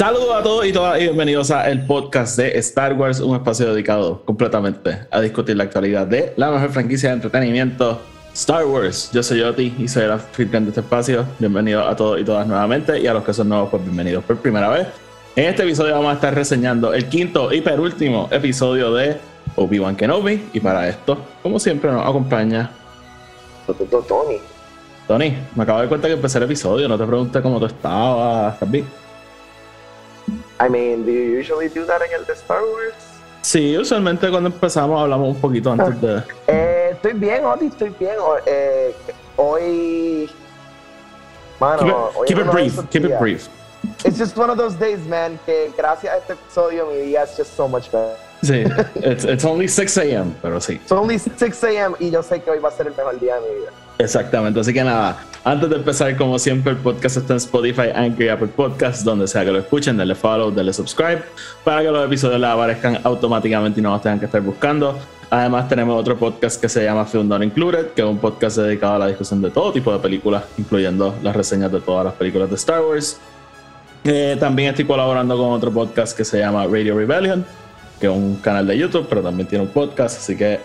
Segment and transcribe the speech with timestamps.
[0.00, 3.70] Saludos a todos y todas y bienvenidos a el podcast de Star Wars, un espacio
[3.74, 8.00] dedicado completamente a discutir la actualidad de la mejor franquicia de entretenimiento,
[8.32, 9.10] Star Wars.
[9.12, 11.26] Yo soy Yoti y soy el anfitrión de este espacio.
[11.38, 14.38] Bienvenidos a todos y todas nuevamente y a los que son nuevos, pues bienvenidos por
[14.38, 14.86] primera vez.
[15.36, 19.18] En este episodio vamos a estar reseñando el quinto y penúltimo episodio de
[19.56, 22.70] Obi-Wan Kenobi y para esto, como siempre, nos acompaña
[23.66, 24.38] Tony.
[25.06, 25.36] Tony.
[25.54, 28.54] Me acabo de dar cuenta que empecé el episodio, no te pregunté cómo tú estabas,
[28.54, 28.86] ¿estás bien?
[30.60, 32.94] I mean, do you usually do that en el de Star Wars?
[33.40, 36.22] Sí, usualmente cuando empezamos hablamos un poquito antes de...
[36.46, 38.16] Eh, estoy bien, Oti, estoy bien.
[38.44, 38.94] Eh,
[39.36, 40.30] hoy.
[41.58, 43.48] Mano, Keep it, hoy keep it brief, keep it brief.
[44.04, 47.34] It's just one of those days, man, que gracias a este episodio mi día es
[47.36, 48.16] just so much better.
[48.42, 48.64] Sí,
[49.02, 50.74] it's, it's only 6 a.m., pero sí.
[50.74, 51.94] It's only 6 a.m.
[52.00, 53.70] y yo sé que hoy va a ser el mejor día de mi vida.
[53.98, 58.22] Exactamente, así que nada, antes de empezar, como siempre, el podcast está en Spotify, Anchor
[58.22, 61.22] y Apple Podcasts, donde sea que lo escuchen, denle follow, denle subscribe,
[61.64, 64.98] para que los episodios les aparezcan automáticamente y no los tengan que estar buscando.
[65.30, 68.94] Además, tenemos otro podcast que se llama Film Not Included, que es un podcast dedicado
[68.94, 72.50] a la discusión de todo tipo de películas, incluyendo las reseñas de todas las películas
[72.50, 73.18] de Star Wars.
[74.04, 77.44] Eh, también estoy colaborando con otro podcast que se llama Radio Rebellion,
[78.00, 80.58] que es un canal de YouTube, pero también tiene un podcast, así que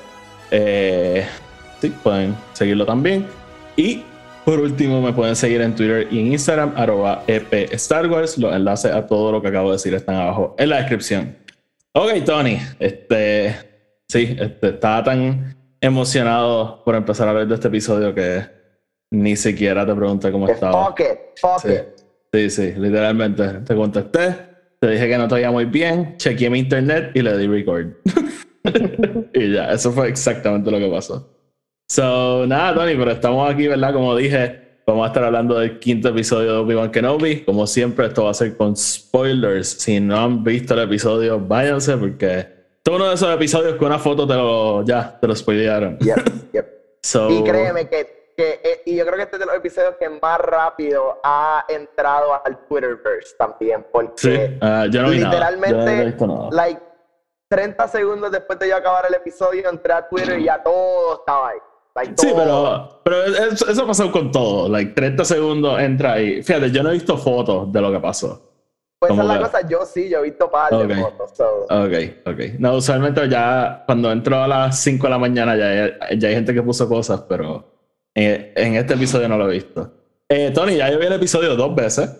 [0.51, 1.25] eh,
[1.81, 3.27] sí, pueden seguirlo también.
[3.75, 4.03] Y
[4.45, 8.37] por último, me pueden seguir en Twitter y en Instagram, arroba EP Star Wars.
[8.37, 11.35] Los enlaces a todo lo que acabo de decir están abajo en la descripción.
[11.93, 13.55] Ok, Tony, este,
[14.07, 18.41] sí, este, estaba tan emocionado por empezar a ver de este episodio que
[19.11, 20.87] ni siquiera te pregunté cómo estaba.
[20.87, 21.83] fuck it, fuck Sí, it.
[22.33, 23.47] sí, sí, literalmente.
[23.65, 24.35] Te contesté,
[24.79, 27.87] te dije que no te oía muy bien, chequeé mi internet y le di record.
[29.33, 31.31] y ya, eso fue exactamente lo que pasó.
[31.89, 33.93] So, nada, Tony, pero estamos aquí, ¿verdad?
[33.93, 37.41] Como dije, vamos a estar hablando del quinto episodio de Obi-Wan Kenobi.
[37.41, 39.67] Como siempre, esto va a ser con spoilers.
[39.67, 43.99] Si no han visto el episodio, váyanse porque es uno de esos episodios que una
[43.99, 45.99] foto te lo, ya, te lo spoilearon.
[45.99, 46.65] Yep, yep.
[47.03, 49.95] So, Y créeme que, que eh, y yo creo que este es de los episodios
[49.99, 55.31] que más rápido ha entrado al Twitterverse también, porque sí, ah, yo no vi nada.
[55.31, 56.49] Yo literalmente, no visto nada.
[56.51, 56.81] like
[57.49, 61.49] 30 segundos después de yo acabar el episodio, entré a Twitter y ya todo estaba
[61.49, 61.57] ahí.
[61.95, 64.67] Like, Sí, pero, pero eso, eso pasó con todo.
[64.67, 66.43] Like 30 segundos entra ahí.
[66.43, 68.51] Fíjate, yo no he visto fotos de lo que pasó.
[68.99, 70.99] Pues esa es la cosa, yo sí, yo he visto par de Ok.
[71.01, 71.31] fotos.
[71.37, 71.45] so.
[71.69, 71.93] Ok,
[72.25, 72.59] ok.
[72.59, 76.33] No, usualmente ya cuando entro a las 5 de la mañana ya, hay- ya hay
[76.35, 77.74] gente que puso cosas, pero
[78.15, 79.91] en, en este episodio no lo he visto.
[80.27, 82.17] Eh, Tony, ya yo vi el episodio dos veces.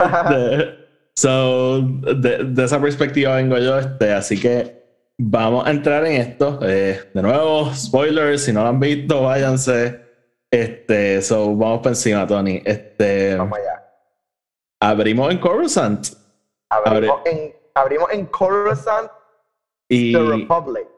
[0.00, 0.78] Este,
[1.14, 4.82] so, de, de esa perspectiva vengo yo, este, así que
[5.18, 6.58] vamos a entrar en esto.
[6.62, 10.00] Eh, de nuevo, spoilers, si no lo han visto, váyanse.
[10.50, 12.62] Este, so, vamos por encima, Tony.
[12.64, 13.84] Este, Vamos allá.
[14.80, 16.06] abrimos en Coruscant.
[16.70, 19.10] Abrimos, en, abrimos en Coruscant,
[19.88, 20.88] Y, The Republic.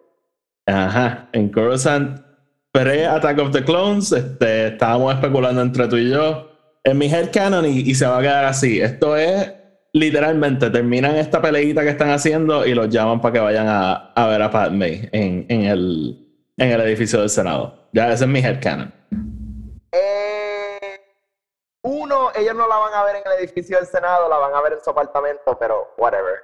[0.66, 2.31] Ajá, en Coruscant
[2.72, 6.48] pre-Attack of the Clones, este, estábamos especulando entre tú y yo
[6.84, 8.80] en mi headcanon y, y se va a quedar así.
[8.80, 9.52] Esto es
[9.92, 14.26] literalmente, terminan esta peleita que están haciendo y los llaman para que vayan a, a
[14.26, 17.88] ver a Padme en, en, el, en el edificio del Senado.
[17.92, 18.92] Ya, ese es mi headcanon.
[19.92, 20.98] Eh,
[21.82, 24.62] uno, ellos no la van a ver en el edificio del Senado, la van a
[24.62, 26.36] ver en su apartamento, pero whatever.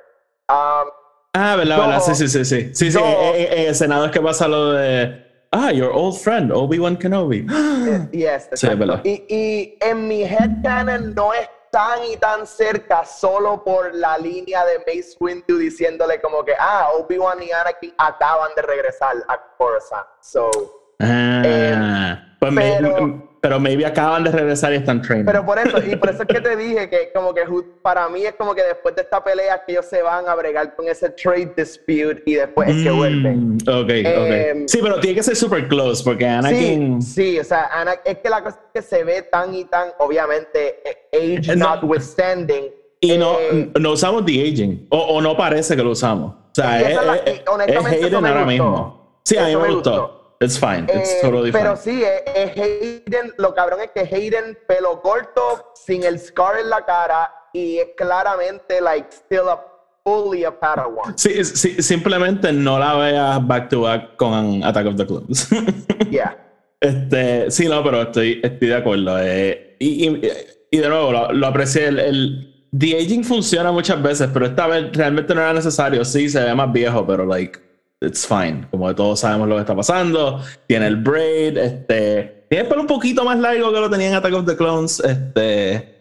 [0.51, 0.91] Um,
[1.35, 1.77] Ah, ¿verdad?
[1.77, 1.83] No.
[1.89, 2.01] ¿verdad?
[2.01, 2.75] Sí, sí, sí, sí.
[2.75, 6.97] Sí, sí, en el Senado es que pasa lo de, ah, your old friend, Obi-Wan
[6.97, 7.47] Kenobi.
[7.51, 8.69] eh, yes, Sí,
[9.05, 14.65] y, y en mi headcanon no es tan y tan cerca solo por la línea
[14.65, 20.07] de Mace Windu diciéndole como que, ah, Obi-Wan y Anakin acaban de regresar a Coruscant.
[20.21, 20.51] So,
[21.01, 25.25] Ah, pues pero- pero maybe acaban de regresar y están training.
[25.25, 27.43] Pero por eso, y por eso es que te dije que como que
[27.83, 30.75] para mí es como que después de esta pelea que ellos se van a bregar
[30.75, 33.55] con ese trade dispute y después es que vuelven.
[33.55, 33.89] Mm, Ok, ok.
[33.91, 37.01] Eh, sí, pero tiene que ser super close porque Anakin.
[37.01, 39.65] Sí, sí, o sea, Ana, es que la cosa es que se ve tan y
[39.67, 40.81] tan, obviamente,
[41.13, 41.77] eh, age Eh, no.
[41.77, 42.65] notwithstanding.
[43.01, 44.89] Y no, eh, no usamos The Aging.
[44.91, 46.33] O, o no parece que lo usamos.
[46.35, 47.07] O sea, es, esa es
[47.47, 48.47] la- honestamente Hayden me ahora gustó.
[48.65, 49.21] mismo.
[49.25, 49.91] Sí, a mí me me gustó.
[49.93, 50.18] gustó.
[50.41, 50.87] It's fine.
[50.89, 51.97] It's eh, totally pero fine.
[51.97, 56.71] sí, es, es Hayden, lo cabrón es que Hayden, pelo corto, sin el scar en
[56.71, 59.61] la cara, y es claramente, like, still a
[60.05, 61.19] fully a Padawan.
[61.19, 65.49] Sí, sí, simplemente no la veas back to back con Attack of the Clones.
[66.11, 66.37] Yeah.
[66.81, 69.19] Este, sí, no, pero estoy, estoy de acuerdo.
[69.21, 70.23] eh, y, y,
[70.71, 71.89] y de nuevo, lo, lo aprecié.
[71.89, 76.05] El, el The aging funciona muchas veces, pero esta vez realmente no era necesario.
[76.05, 77.59] Sí, se ve más viejo, pero like,
[78.01, 78.67] it's fine.
[78.71, 80.41] Como todos sabemos lo que está pasando.
[80.67, 82.45] Tiene el braid, este.
[82.49, 85.01] Tiene el pelo un poquito más largo que lo tenía en Attack of the Clones.
[85.01, 85.97] Este.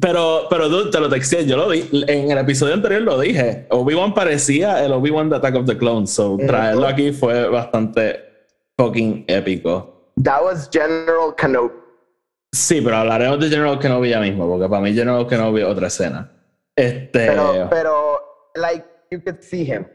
[0.00, 3.66] Pero, pero dude, te lo texté, yo lo di, en el episodio anterior lo dije.
[3.70, 6.10] Obi-Wan parecía el Obi-Wan de Attack of the Clones.
[6.10, 8.22] So, traerlo aquí fue bastante
[8.76, 10.12] fucking épico.
[10.22, 11.74] That was General Kenobi.
[12.52, 15.86] Sí, pero hablaremos de General Kenobi ya mismo, porque para mí General Kenobi es otra
[15.86, 16.30] escena.
[16.74, 17.26] Este.
[17.26, 18.18] Pero, pero,
[18.54, 19.86] like, you could see him.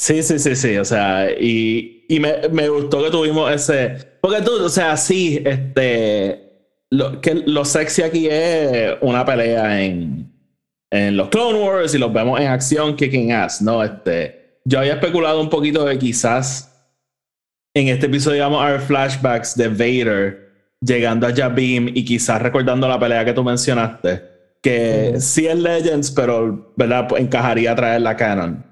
[0.00, 0.78] Sí, sí, sí, sí.
[0.78, 3.98] O sea, y, y me, me gustó que tuvimos ese.
[4.22, 6.48] Porque tú, o sea, sí, este.
[6.88, 10.32] Lo, que lo sexy aquí es una pelea en,
[10.90, 13.84] en los Clone Wars y los vemos en acción kicking ass, ¿no?
[13.84, 14.60] Este.
[14.64, 16.66] Yo había especulado un poquito de quizás
[17.74, 20.48] en este episodio vamos a ver flashbacks de Vader
[20.80, 24.22] llegando a Jabim y quizás recordando la pelea que tú mencionaste.
[24.62, 27.06] Que sí es Legends, pero ¿verdad?
[27.06, 28.69] Pues encajaría traer la canon.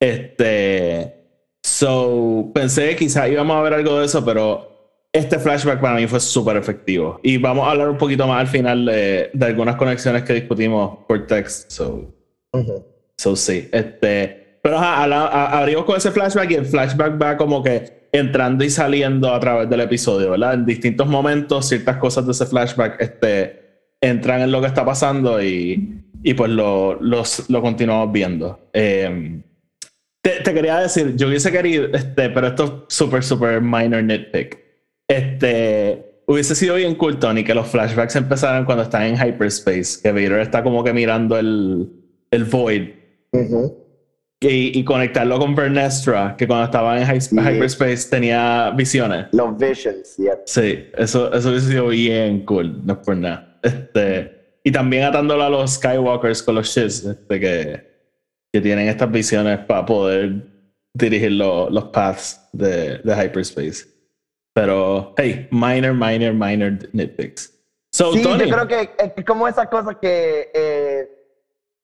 [0.00, 1.14] Este.
[1.62, 4.72] So, pensé que quizás íbamos a ver algo de eso, pero
[5.12, 7.18] este flashback para mí fue súper efectivo.
[7.22, 10.98] Y vamos a hablar un poquito más al final de, de algunas conexiones que discutimos
[11.08, 11.70] por text.
[11.70, 12.14] So,
[13.16, 13.68] so sí.
[13.72, 18.64] Este, pero ajá, a- abrimos con ese flashback y el flashback va como que entrando
[18.64, 20.54] y saliendo a través del episodio, ¿verdad?
[20.54, 25.42] En distintos momentos, ciertas cosas de ese flashback este, entran en lo que está pasando
[25.42, 28.68] y, y pues lo, los- lo continuamos viendo.
[28.72, 29.42] Eh,
[30.22, 34.58] te, te quería decir, yo hubiese querido, este, pero esto es súper, súper minor nitpick.
[35.08, 40.10] Este, hubiese sido bien cool, Tony, que los flashbacks empezaran cuando están en hyperspace, que
[40.12, 41.88] Vader está como que mirando el,
[42.30, 42.88] el void
[44.40, 47.36] y, y conectarlo con Vernestra, que cuando estaba en Sí.
[47.36, 49.26] hyperspace tenía visiones.
[49.32, 50.40] Los Visions, yep.
[50.46, 53.58] Sí, eso, eso hubiese sido bien cool, no es por nada.
[53.62, 57.95] Este, y también atándolo a los Skywalkers con los shits, este, que,
[58.56, 60.32] que tienen estas visiones para poder
[60.94, 63.84] dirigir lo- los paths de, de hyperspace.
[64.54, 67.52] Pero, hey, minor, minor, minor nitpicks.
[67.92, 71.06] So, Sí, Tony, yo creo que es como esas cosas que eh,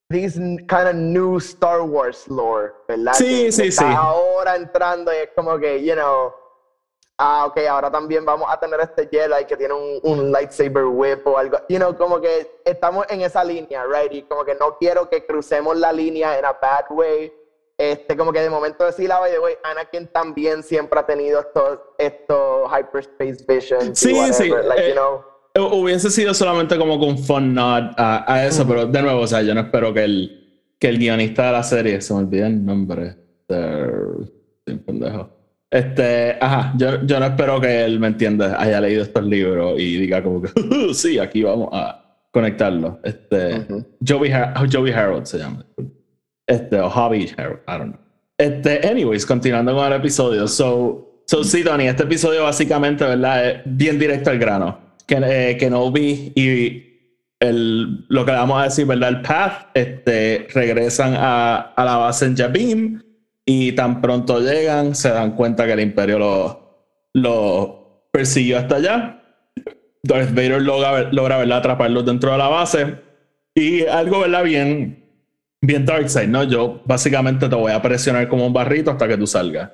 [0.08, 3.12] this kind of new Star Wars lore, ¿verdad?
[3.14, 3.94] Sí, Que- sí, está sí.
[3.94, 6.32] ahora entrando y es como que, you know,
[7.18, 11.26] ah, ok, ahora también vamos a tener este Jedi que tiene un, un lightsaber whip
[11.26, 14.12] o algo, you know, como que estamos en esa línea, right?
[14.12, 17.32] Y como que no quiero que crucemos la línea en a bad way.
[17.78, 21.40] Este, como que de momento decir la by the way, Anakin también siempre ha tenido
[21.40, 23.98] estos, estos hyperspace visions.
[23.98, 25.24] Sí, sí, Like, eh, you know.
[25.54, 29.20] Hu- Hubiese sido solamente como con un fun nod a, a eso, pero de nuevo,
[29.22, 32.20] o sea, yo no espero que el, que el guionista de la serie, se me
[32.20, 33.16] olvida el nombre,
[33.48, 33.90] de-
[34.66, 35.28] un pendejo.
[35.72, 39.96] Este, ajá, yo, yo no espero que él, me entienda, haya leído estos libros y
[39.96, 40.50] diga como que,
[40.94, 43.00] sí, aquí vamos a conectarlo.
[43.02, 43.86] Este, Ujú.
[44.06, 45.64] Joey, Har- Joey Harold se llama.
[46.46, 48.00] Este, o Hobby Harold, I don't know.
[48.36, 50.46] Este, anyways, continuando con el episodio.
[50.46, 53.48] So, so sí, Tony, este episodio básicamente, ¿verdad?
[53.50, 54.78] Es bien directo al grano.
[55.06, 56.82] Que, eh, Kenobi y
[57.40, 59.08] el, lo que vamos a decir, ¿verdad?
[59.08, 63.04] El Path, este, regresan a, a la base en Yavin
[63.44, 69.22] y tan pronto llegan, se dan cuenta que el Imperio lo, lo persiguió hasta allá.
[70.02, 71.58] Darth Vader logra, logra ¿verdad?
[71.58, 72.96] atraparlos dentro de la base.
[73.54, 74.44] Y algo, ¿verdad?
[74.44, 75.04] Bien,
[75.60, 76.44] bien Darkseid, ¿no?
[76.44, 79.70] Yo básicamente te voy a presionar como un barrito hasta que tú salgas.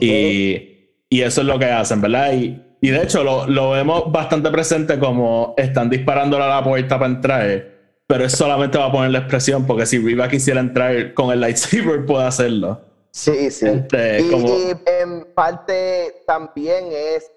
[0.00, 2.32] Y, y eso es lo que hacen, ¿verdad?
[2.32, 6.98] Y, y de hecho lo, lo vemos bastante presente como están disparándole a la puerta
[6.98, 7.77] para entrar,
[8.08, 11.40] pero es solamente va a poner la expresión, porque si Riva quisiera entrar con el
[11.40, 12.80] lightsaber, puede hacerlo.
[13.12, 13.66] Sí, sí.
[13.68, 17.30] Este, y, como- y en parte también es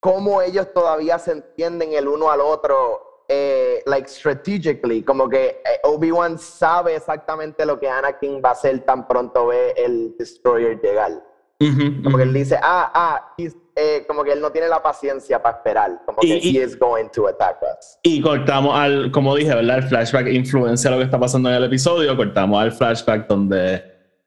[0.00, 5.80] cómo ellos todavía se entienden el uno al otro, eh, like strategically, como que eh,
[5.84, 11.12] Obi-Wan sabe exactamente lo que Anakin va a hacer tan pronto ve el Destroyer llegar.
[11.60, 12.38] Ujú, Como que él ujú.
[12.38, 16.18] dice, ah, ah, he's- eh, como que él no tiene la paciencia para esperar, como
[16.22, 17.98] Y- que y- he is going to attack us.
[18.02, 19.78] Y cortamos al, como dije, ¿verdad?
[19.78, 22.16] El flashback influencia lo que está pasando en el episodio.
[22.16, 23.84] Cortamos al flashback donde.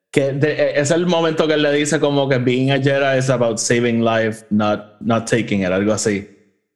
[0.09, 3.17] Que de- eh, es el momento que él le dice como que being a Jedi
[3.19, 6.27] is about saving life, not, not taking it, algo así.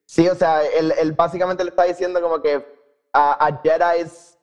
[0.06, 2.64] Sí, o sea, él, él básicamente le está diciendo como que
[3.14, 4.38] a, a Jedi's,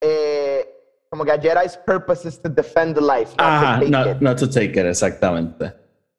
[0.00, 0.66] eh,
[1.10, 4.16] como que a Jedi's purpose is to defend life, not Ajá, to take not, it.
[4.20, 5.72] not to take it, exactamente.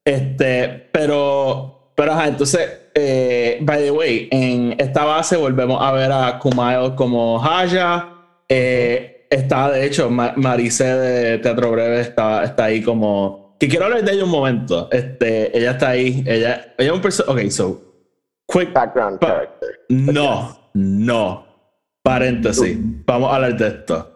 [0.05, 6.11] Este, pero pero ajá, entonces, eh, by the way, en esta base volvemos a ver
[6.11, 8.09] a Kumail como Haya.
[8.49, 13.55] Eh, está, de hecho, Ma- Maricé de Teatro Breve está, está ahí como.
[13.59, 14.89] Que quiero hablar de ella un momento.
[14.91, 16.23] Este, ella está ahí.
[16.25, 17.45] Ella, ella es un personaje.
[17.45, 17.81] Ok, so.
[18.51, 18.73] Quick.
[18.73, 19.69] Background character.
[19.89, 21.45] No, no.
[22.03, 22.77] Paréntesis.
[23.05, 24.12] Vamos a hablar de esto.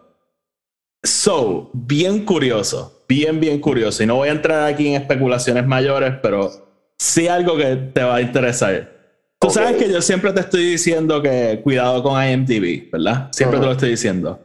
[1.02, 3.04] So, bien curioso.
[3.08, 4.02] Bien, bien curioso.
[4.02, 6.50] Y no voy a entrar aquí en especulaciones mayores, pero
[6.98, 8.96] sí algo que te va a interesar.
[9.40, 9.54] Tú Ok.
[9.54, 13.28] sabes que yo siempre te estoy diciendo que cuidado con IMDb, ¿verdad?
[13.32, 13.62] Siempre Ujú.
[13.62, 14.40] te lo estoy diciendo.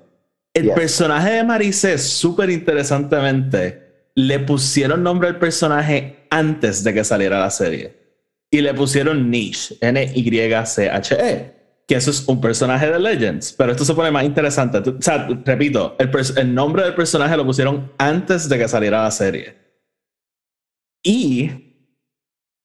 [0.53, 0.73] El Yes.
[0.75, 3.81] personaje de Maricé, súper interesantemente,
[4.15, 7.97] le pusieron nombre al personaje antes de que saliera la serie.
[8.51, 11.53] Y le pusieron Niche, N-Y-C-H-E,
[11.87, 13.53] que eso es un personaje de Legends.
[13.53, 14.77] Pero esto se pone más interesante.
[14.77, 19.55] O sea, repito, el, nombre del personaje lo pusieron antes de que saliera la serie.
[21.05, 21.51] Y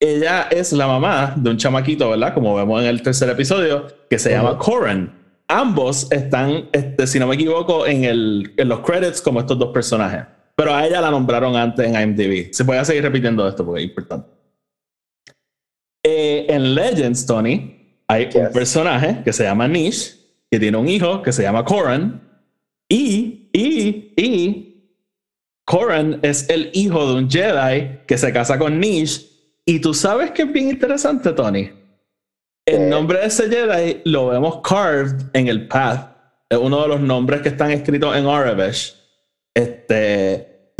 [0.00, 2.34] ella es la mamá de un chamaquito, ¿verdad?
[2.34, 4.56] Como vemos en el tercer episodio, que se llama.
[4.58, 5.12] Corin.
[5.48, 9.72] Ambos están, este, si no me equivoco, en, el, en los credits como estos dos
[9.72, 10.24] personajes.
[10.54, 12.52] Pero a ella la nombraron antes en IMDb.
[12.52, 14.28] Se puede seguir repitiendo esto porque es importante.
[16.04, 17.77] Eh, en Legends, Tony,
[18.08, 20.16] hay un personaje que se llama Nish,
[20.50, 22.20] que tiene un hijo que se llama Corin.
[22.88, 24.92] Y, y, y,
[25.66, 29.26] Corin es el hijo de un Jedi que se casa con Nish.
[29.66, 31.70] Y tú sabes que es bien interesante, Tony.
[32.66, 32.86] El ¿Qué?
[32.86, 36.16] nombre de ese Jedi lo vemos carved en el path.
[36.48, 38.94] Es uno de los nombres que están escritos en Arabish.
[39.54, 40.72] Este.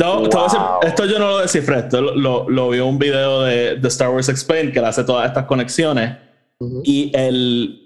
[0.45, 1.79] decir- esto yo no lo descifré.
[1.79, 4.87] Esto lo, lo, lo vi en un video de, de Star Wars Explained que le
[4.87, 6.17] hace todas estas conexiones.
[6.83, 7.85] Y el.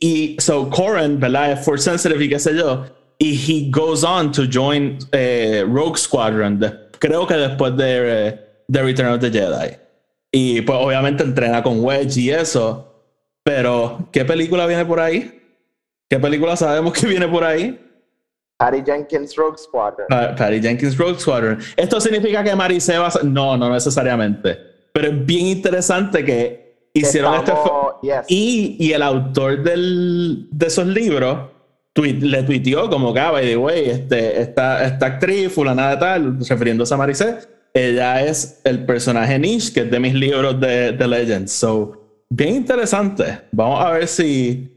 [0.00, 1.52] Y so Corin, ¿verdad?
[1.52, 2.84] Es Force Sensitive y qué sé yo.
[3.18, 8.38] Y he goes on to join eh, Rogue Squadron, de- creo que después de
[8.70, 9.76] The Return of the Jedi.
[10.32, 12.90] Y pues obviamente entrena con Wedge y eso.
[13.44, 15.40] Pero, ¿qué película viene por ahí?
[16.08, 17.78] ¿Qué película sabemos que viene por ahí?
[18.58, 20.06] Patty Jenkins Rogue Squadron.
[20.08, 21.58] Pa- Patty Jenkins Rogue Squadron.
[21.76, 24.56] ¿Esto significa que Maricé va a No, no necesariamente.
[24.92, 26.63] Pero es bien interesante que
[26.94, 27.52] hicieron este...
[27.52, 28.26] Estamos- yes.
[28.28, 31.50] Y, y el autor del, de esos libros
[31.96, 36.92] le tuiteó como ah, by the way, este, esta, esta actriz, fulana de tal, refiriéndose
[36.94, 37.36] a Maricé,
[37.72, 41.52] ella es el personaje Niche, que es de mis libros de, de Legends.
[41.52, 43.40] So, bien interesante.
[43.52, 44.70] Vamos a ver si...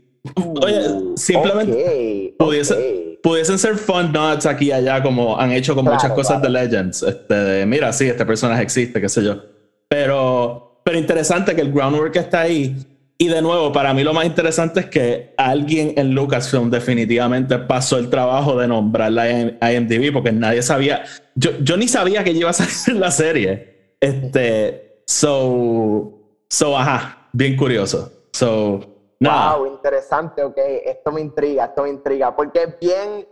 [0.62, 0.82] Oye,
[1.16, 3.22] simplemente Ok, pudiese- ok.
[3.24, 6.54] pudiesen ser fun nuts aquí y allá, como han hecho con Claro, muchas cosas claro.
[6.54, 7.02] de Legends.
[7.04, 9.42] Este, de, mira, sí, este personaje existe, qué sé yo.
[9.88, 12.74] Pero, pero interesante que el groundwork está ahí.
[13.18, 17.98] Y de nuevo, para mí lo más interesante es que alguien en Lucasfilm definitivamente pasó
[17.98, 21.04] el trabajo de nombrarla en IMDb porque nadie sabía.
[21.36, 23.96] Yo, yo ni sabía que iba a salir la serie.
[24.00, 28.10] Este, so, so, ajá, bien curioso.
[28.32, 28.80] So.
[29.20, 30.58] Wow, interesante, ok.
[30.86, 32.34] Esto me intriga, esto me intriga.
[32.34, 33.28] Porque es bien,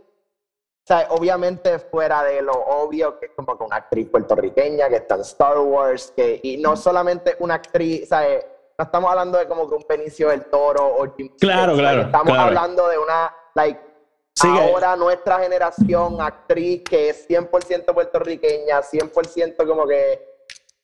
[0.85, 4.97] o sea, obviamente fuera de lo obvio, que es como que una actriz puertorriqueña que
[4.97, 8.45] está en Star Wars, que, y no solamente una actriz, sea, eh,
[8.77, 12.27] no estamos hablando de como que un Benicio del Toro o Jim Claro, claro, Estamos
[12.33, 12.41] claro.
[12.43, 13.79] hablando de una, like,
[14.35, 20.23] Sí, que- ahora nuestra generación, actriz que es 100% puertorriqueña, 100% como que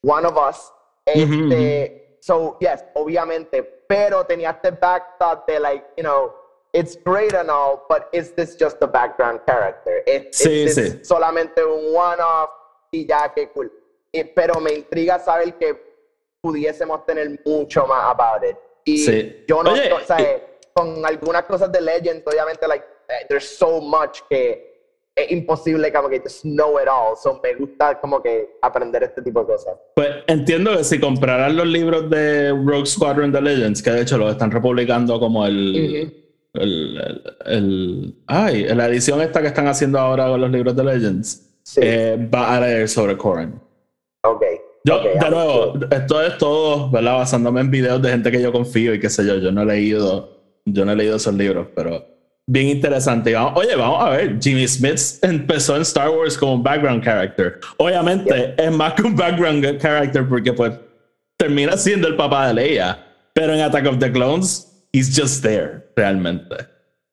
[0.01, 0.73] one of us.
[1.05, 6.33] Este, so, yes, obviamente, pero tenía este back thought de like, you know,
[6.73, 10.03] it's great and all, but is this just a background character?
[10.05, 10.99] ¿Es, Sí, this sí.
[11.03, 12.49] solamente un one-off
[12.91, 13.71] y ya, qué cool.
[14.13, 15.75] Y- pero me intriga saber que
[16.41, 18.57] pudiésemos tener mucho más about it.
[18.85, 19.43] Y Sí.
[19.47, 20.41] yo no, Oye, o sea, y-
[20.73, 24.69] con algunas cosas de Legends, obviamente, like, eh, there's so much que
[25.13, 27.15] es imposible como que just know it all.
[27.17, 29.75] So me gusta como que aprender este tipo de cosas.
[29.93, 34.17] Pues entiendo que si compraran los libros de Rogue Squadron de Legends, que de hecho
[34.17, 36.20] los están republicando como el, el,
[36.53, 41.47] el- el- ay, la edición esta que están haciendo ahora con los libros de Legends,
[41.63, 41.79] Sí.
[41.83, 43.53] eh, va a leer sobre Corin.
[44.23, 44.43] Ok.
[44.83, 45.93] Yo, ok, de nuevo, understood.
[46.01, 47.17] esto es todo, ¿verdad?
[47.17, 49.37] Basándome en videos de gente que yo confío y qué sé yo.
[49.37, 52.03] Yo no he leído, yo no he leído esos libros, pero
[52.47, 53.31] bien interesante.
[53.33, 54.37] Vamos- oye, vamos a ver.
[54.41, 57.59] Jimmy Smith empezó en Star Wars como un background character.
[57.77, 60.73] Obviamente es más que un background character porque pues
[61.37, 63.05] termina siendo el papá de Leia.
[63.33, 66.55] Pero en Attack of the Clones, he's just there, realmente.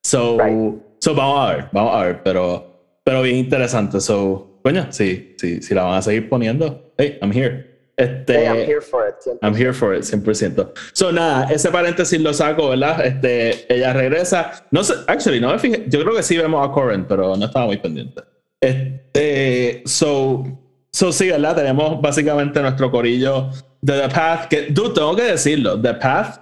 [0.05, 0.75] So, Right.
[1.01, 4.01] so vamos a ver, vamos a ver, pero, pero bien interesante.
[4.01, 6.93] So, coño, sí, sí, sí la van a seguir poniendo.
[6.97, 7.67] Hey, I'm here.
[7.97, 9.17] Este, Hey, I'm here for it.
[9.21, 9.49] siempre.
[9.49, 10.73] I'm here for it, 100%.
[10.93, 13.05] So, nada, ese paréntesis lo saco, ¿verdad?
[13.05, 14.65] Este, ella regresa.
[14.71, 15.85] No sé, actually, no me fijé.
[15.89, 18.23] Yo creo que sí vemos a Corin, pero no estaba muy pendiente.
[18.61, 20.45] Este, so,
[20.93, 21.57] so sí, ¿verdad?
[21.57, 26.41] Tenemos básicamente nuestro corillo de The Path, que, dude, tengo que decirlo, The Path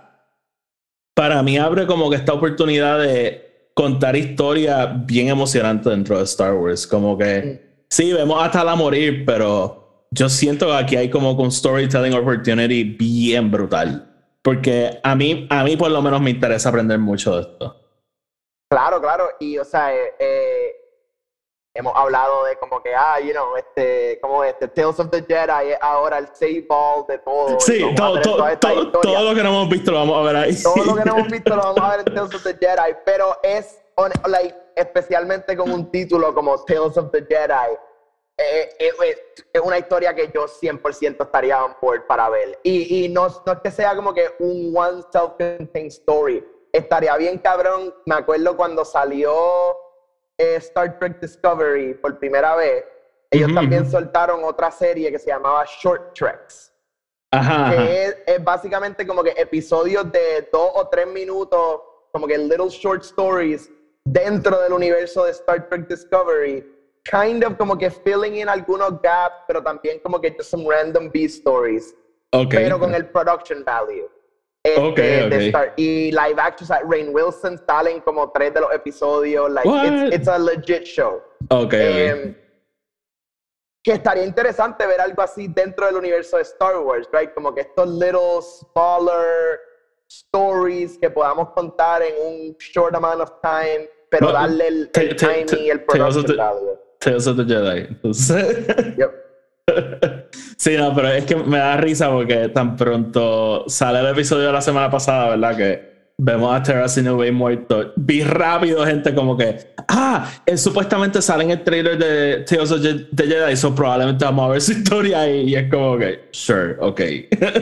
[1.17, 6.53] para mí abre como que esta oportunidad de contar historia bien emocionante dentro de Star
[6.53, 6.87] Wars.
[6.87, 11.51] Como que sí, vemos hasta la morir, pero yo siento que aquí hay como un
[11.51, 14.13] storytelling opportunity bien brutal.
[14.43, 17.77] Porque a mí, a mí por lo menos me interesa aprender mucho de esto.
[18.71, 19.25] Claro, claro.
[19.41, 20.73] Y, o sea, eh, eh,
[21.77, 25.73] hemos hablado de como que, ah, you know, este, como este, Tales of the Jedi
[25.73, 27.61] es ahora el save ball de todo.
[27.61, 30.63] Sí, todo, todo, todo, todo, lo que no hemos visto lo vamos a ver ahí.
[30.63, 32.97] Todo lo que no hemos visto lo vamos a ver en Tales of the Jedi,
[33.05, 33.81] pero es,
[34.27, 37.75] like, especialmente con un título como Tales of the Jedi,
[38.39, 39.17] eh, eh, eh,
[39.53, 42.59] es una historia que yo 100% estaría on board para ver.
[42.63, 46.45] Y, y no, no es que sea como que un one self-contained story.
[46.73, 49.33] Estaría bien cabrón, me acuerdo cuando salió
[50.39, 52.85] Star Trek Discovery por primera vez,
[53.31, 56.73] ellos también soltaron otra serie que se llamaba Short Treks.
[57.33, 61.81] Ajá, que Es, básicamente como que episodios de dos o tres minutos,
[62.13, 63.71] como que little short stories
[64.05, 66.65] dentro del universo de Star Trek Discovery.
[67.05, 71.11] Kind of como que filling in algunos gaps, pero también como que just some random
[71.13, 71.95] B stories.
[72.33, 72.65] Okay.
[72.65, 74.09] Pero con el production value.
[74.67, 75.47] Este, okay, okay.
[75.49, 79.51] Star, y live action, o sea, Rain Wilson salen como tres de los episodios.
[79.51, 81.23] Like, it's, it's, a legit show.
[81.51, 82.35] Okay, um,
[83.85, 87.33] que estaría interesante ver algo así dentro del universo de Star Wars, right?
[87.33, 89.61] Como que estos little smaller
[90.09, 95.47] stories que podamos contar en un short amount of time, pero darle el, el timing
[95.61, 96.77] y el production value.
[96.99, 97.87] Tales of the Jedi.
[97.89, 99.13] Entonces, yep.
[100.67, 104.53] Sí, no, pero es que me da risa porque tan pronto sale el episodio de
[104.53, 105.57] la semana pasada, ¿verdad?
[105.57, 107.93] Que vemos a Terra Way muerto.
[107.95, 112.83] Vi rápido gente como que, ah, él supuestamente sale en el trailer de Tales of
[112.83, 116.75] the Jedi, eso probablemente vamos a ver su historia y, y es como que, sure,
[116.81, 117.01] ok.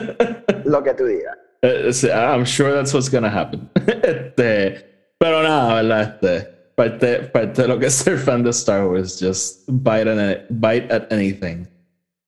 [0.65, 1.37] Lo que tú digas.
[1.63, 3.69] Uh, I'm sure that's what's gonna happen.
[4.03, 4.83] este,
[5.19, 6.19] pero nada, ¿verdad?
[6.23, 10.47] Este, parte, parte de lo que es ser fan de Star Wars, just bite, at,
[10.49, 11.69] bite at anything.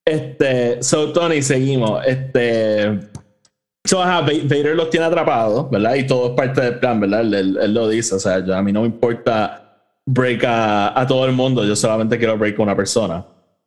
[0.07, 2.07] Este, so Tony, seguimos.
[2.07, 3.01] Este,
[3.85, 5.97] so, ajá, Vader los tiene atrapados, ¿verdad?
[5.97, 7.23] Y todo es parte del plan, ¿verdad?
[7.23, 11.07] Él, él, lo dice, o sea, yo, a mí no me importa break a, a,
[11.09, 13.27] todo el mundo, yo solamente quiero break a una persona.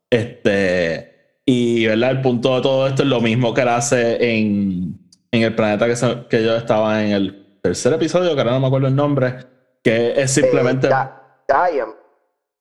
[0.10, 2.12] Este, y, ¿verdad?
[2.12, 4.98] El punto de todo esto es lo mismo que él hace en,
[5.32, 8.62] en el planeta que, se, que yo estaba en el tercer episodio, que ahora no
[8.62, 9.36] me acuerdo el nombre,
[9.84, 10.88] que es simplemente...
[10.88, 11.99] Eh.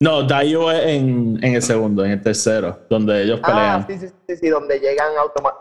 [0.01, 3.81] No, Dayo es en, en, el segundo, en el tercero, donde ellos pelean.
[3.81, 5.11] Ah, sí, sí, sí, sí donde llegan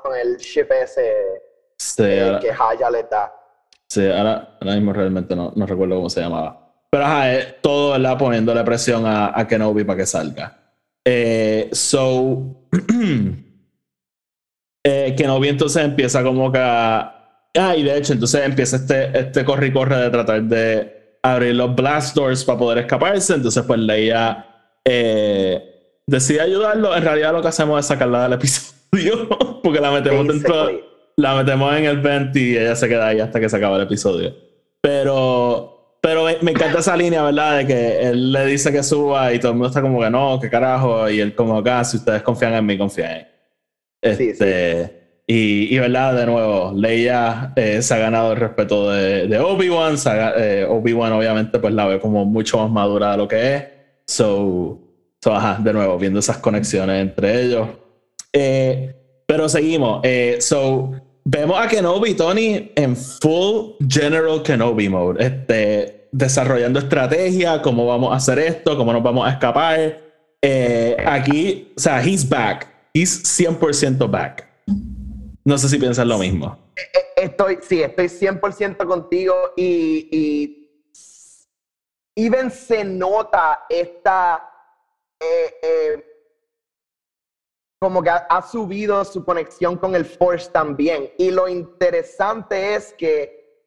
[0.02, 1.12] con el ship ese
[1.76, 3.32] sí, eh, ahora, que Haya le da.
[3.88, 6.72] Sí, ahora, ahora mismo realmente no, no, recuerdo cómo se llamaba.
[6.88, 8.16] Pero ajá, es todo, ¿verdad?
[8.16, 10.56] Poniéndole presión a, a Kenobi para que salga.
[11.04, 12.68] Eh, so,
[14.84, 16.60] eh, Kenobi entonces empieza como que.
[16.60, 21.54] Ah, y de hecho, entonces empieza este, este corre y corre de tratar de abrir
[21.54, 23.34] los blast doors para poder escaparse.
[23.34, 24.46] Entonces, pues Leia
[24.84, 26.96] eh, decide ayudarlo.
[26.96, 29.28] En realidad, lo que hacemos es sacarla del episodio
[29.62, 30.70] porque la metemos dentro,
[31.16, 33.82] la metemos en el vent y ella se queda ahí hasta que se acaba el
[33.82, 34.34] episodio.
[34.80, 37.58] Pero, pero me, me encanta esa línea, ¿verdad?
[37.58, 40.38] De que él le dice que suba y todo el mundo está como que no,
[40.40, 41.08] qué carajo.
[41.10, 43.26] Y él, como acá, si ustedes confían en mí, confían en.
[44.00, 44.97] Este, Sí, sí.
[45.30, 49.96] Y, y, verdad, de nuevo, Leia eh, se ha ganado el respeto de, de Obi-Wan.
[50.38, 53.64] Eh, Obi-Wan, obviamente, pues la ve como mucho más madura de lo que es.
[54.06, 54.80] So,
[55.22, 57.68] so ajá, de nuevo, viendo esas conexiones entre ellos.
[58.32, 58.94] Eh,
[59.26, 60.00] pero seguimos.
[60.38, 60.92] so,
[61.26, 65.22] vemos a Kenobi Tony en full General Kenobi mode.
[65.22, 70.00] Este, desarrollando estrategia, cómo vamos a hacer esto, cómo nos vamos a escapar.
[71.06, 72.66] aquí, o sea, he's back.
[72.94, 74.48] He's 100% back.
[75.48, 76.58] No sé si piensas lo mismo.
[77.16, 80.70] Estoy, sí, estoy 100% contigo y, y
[82.14, 84.46] even se nota esta,
[85.18, 86.04] eh, eh,
[87.80, 91.14] como que ha, ha, subido su conexión con el Force también.
[91.16, 93.64] Y lo interesante es que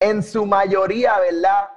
[0.00, 1.70] en su mayoría, ¿verdad?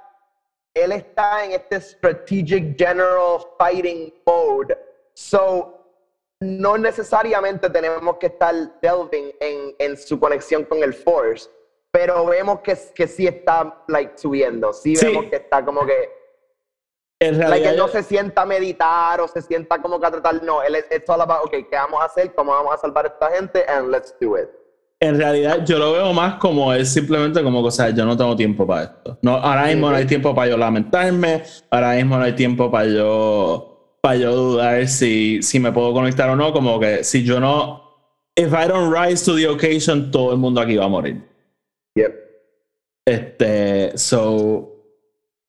[0.74, 4.76] Él está en este Strategic General Fighting Mode.
[5.14, 5.73] So,
[6.40, 11.48] no necesariamente tenemos que estar delving en, en su conexión con el Force,
[11.90, 15.06] pero vemos que, que sí está like, subiendo, sí, sí.
[15.06, 16.24] vemos que está como que...
[17.20, 20.10] En realidad, like, él no se sienta a meditar o se sienta como que a
[20.10, 22.34] tratar, no, él es all about, ok, ¿qué vamos a hacer?
[22.34, 23.64] ¿Cómo vamos a salvar a esta gente?
[23.68, 24.48] And let's do it.
[25.00, 28.16] En realidad, yo lo veo más como es simplemente como que, o sea, yo no
[28.16, 29.18] tengo tiempo para esto.
[29.22, 32.86] No, ahora mismo no hay tiempo para yo lamentarme, ahora mismo no hay tiempo para
[32.86, 33.73] yo
[34.04, 37.82] para yo dudar si, si me puedo conectar o no, como que si yo no,
[38.36, 41.22] if I don't rise to the occasion, todo el mundo aquí va a morir.
[41.94, 42.14] Yep.
[43.06, 44.70] Este, so,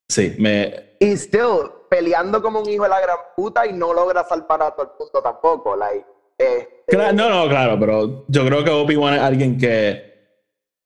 [0.07, 4.23] sí, me, Y still, peleando como un hijo de la gran puta y no logra
[4.23, 5.75] salvar a todo el mundo tampoco.
[5.75, 6.05] Like,
[6.37, 10.13] este, no, no, claro, pero yo creo que Obi-Wan es alguien que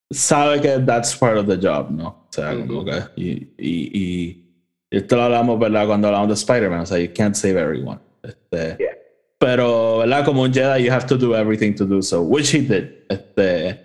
[0.09, 2.07] sabe que that's part of the job, ¿no?
[2.07, 2.99] O sea, como que.
[3.15, 4.48] Y, y, y
[4.91, 5.87] esto lo hablamos, ¿verdad?
[5.87, 7.99] Cuando hablamos de Spider-Man, o sea, you can't save everyone.
[8.23, 8.99] Este, Yeah.
[9.39, 10.25] Pero, ¿verdad?
[10.25, 12.89] Como un Jedi, you have to do everything to do so, which he did.
[13.07, 13.79] Este,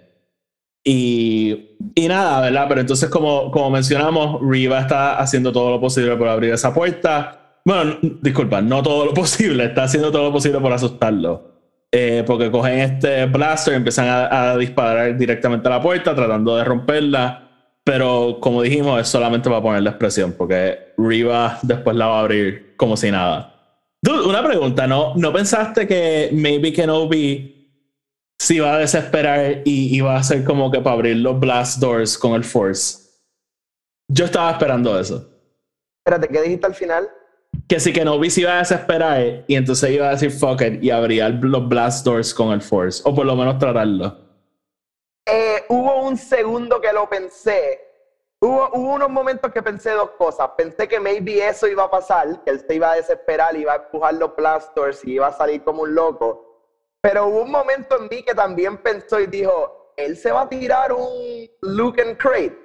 [0.84, 2.66] y, y nada, ¿verdad?
[2.68, 7.60] Pero entonces, como, como mencionamos, Riva está haciendo todo lo posible por abrir esa puerta.
[7.64, 11.52] Bueno, disculpa, no todo lo posible, está haciendo todo lo posible por asustarlo.
[11.92, 16.56] Eh, porque cogen este blaster y empiezan a, a disparar directamente a la puerta, tratando
[16.56, 17.43] de romperla.
[17.84, 22.20] Pero como dijimos, es solamente para poner la expresión, porque Riva después la va a
[22.20, 23.54] abrir como si nada.
[24.02, 25.14] Dude, una pregunta, ¿no?
[25.16, 27.50] ¿No pensaste que maybe Kenobi
[28.38, 32.16] se iba a desesperar y iba a hacer como que para abrir los blast doors
[32.16, 32.98] con el Force?
[34.08, 35.30] Yo estaba esperando eso.
[36.04, 37.08] Espérate, ¿qué dijiste al final?
[37.68, 40.90] Que si Kenobi se iba a desesperar y entonces iba a decir fuck it y
[40.90, 43.02] abría los blast doors con el Force.
[43.04, 44.23] O por lo menos tratarlo.
[45.68, 47.80] Hubo un segundo que lo pensé.
[48.40, 50.50] Hubo, hubo unos momentos que pensé dos cosas.
[50.56, 53.76] Pensé que maybe eso iba a pasar, que él se iba a desesperar, iba a
[53.76, 56.50] empujar los blasters y iba a salir como un loco.
[57.00, 60.48] Pero hubo un momento en mí que también pensó y dijo, él se va a
[60.48, 62.58] tirar un Luke and Crate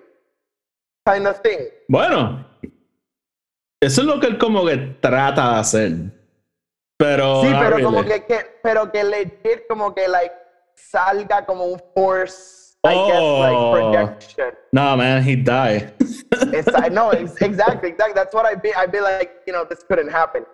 [1.06, 1.66] kind of thing.
[1.88, 2.46] Bueno,
[3.82, 5.92] eso es lo que él como que trata de hacer.
[6.98, 7.42] Pero.
[7.42, 7.84] Sí, pero really.
[7.84, 10.36] como que, que- pero que legit como que like
[10.76, 13.40] salga como un force, I guess, Oh.
[13.40, 14.52] like projection.
[14.72, 15.94] No, man, he died.
[16.00, 18.14] It's, I know, ex- exactly, exactly.
[18.16, 18.74] That's what I'd be.
[18.74, 20.46] I'd be like, you know, this couldn't happen.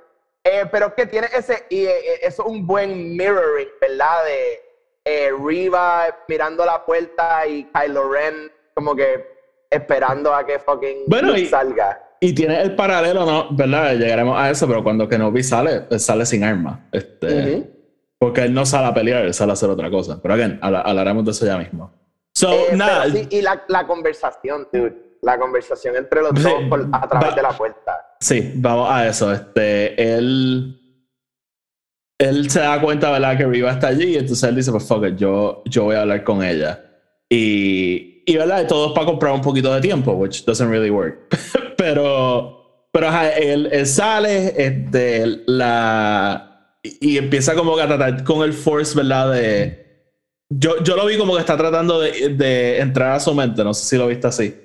[0.44, 4.24] Eh, pero que tiene ese, y eh, eso es un buen mirroring, ¿verdad?
[4.26, 4.60] De
[5.06, 9.26] eh, Riva mirando la puerta y Kylo Ren como que
[9.70, 12.02] esperando a que fucking Bueno, y- salga.
[12.22, 13.48] Y tiene el paralelo, ¿no?
[13.52, 13.96] ¿Verdad?
[13.98, 16.88] Llegaremos a eso, pero cuando Kenobi sale, él sale sin arma.
[16.92, 17.72] Este, Ujú.
[18.18, 20.20] Porque él no sale a pelear, él sale a hacer otra cosa.
[20.22, 21.92] Pero again, habla- hablaremos de eso ya mismo.
[22.36, 23.10] So, Eh, nada.
[23.10, 25.18] sí, y la, la conversación, dude.
[25.22, 27.98] La conversación entre los Sí, dos por- a través va- de la puerta.
[28.20, 29.32] Sí, vamos a eso.
[29.34, 30.82] Este, él.
[32.20, 33.38] Él se da cuenta, ¿verdad?
[33.38, 34.14] Que Riva está allí.
[34.14, 36.80] Y entonces él dice: Pues fuck it, yo, yo voy a hablar con ella.
[37.30, 38.68] Y, y ¿verdad?
[38.68, 41.18] Todo es para comprar un poquito de tiempo, which doesn't really work.
[41.78, 46.78] pero, pero ajá, él, él sale, este, la.
[46.84, 49.32] Y, empieza como a tratar con el Force, ¿verdad?
[49.34, 49.85] De.
[50.58, 53.64] Yo, yo lo vi como que está tratando de, de entrar a su mente.
[53.64, 54.56] No sé si lo viste así.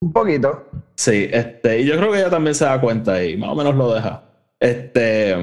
[0.00, 0.68] Un poquito.
[0.96, 3.74] Sí, este, y yo creo que ella también se da cuenta y más o menos
[3.76, 4.24] lo deja.
[4.58, 5.36] Este,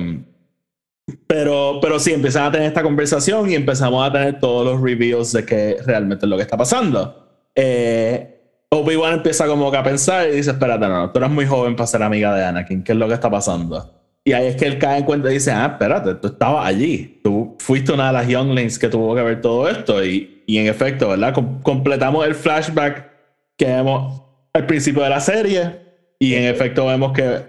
[1.27, 5.31] pero, pero sí, empiezan a tener esta conversación y empezamos a tener todos los reveals
[5.31, 7.27] de que realmente es lo que está pasando.
[7.55, 11.75] Eh, Obi-Wan empieza como que a pensar y dice, espérate, no, tú eres muy joven
[11.75, 13.98] para ser amiga de Anakin, ¿qué es lo que está pasando?
[14.29, 17.19] Y ahí es que él cae en cuenta y dice, ah, espérate, tú estabas allí,
[17.23, 20.67] tú fuiste una de las younglings que tuvo que ver todo esto y, y en
[20.67, 21.33] efecto, ¿verdad?
[21.33, 23.09] Com- completamos el flashback
[23.57, 24.21] que vemos
[24.53, 25.79] al principio de la serie
[26.19, 27.39] y en efecto vemos que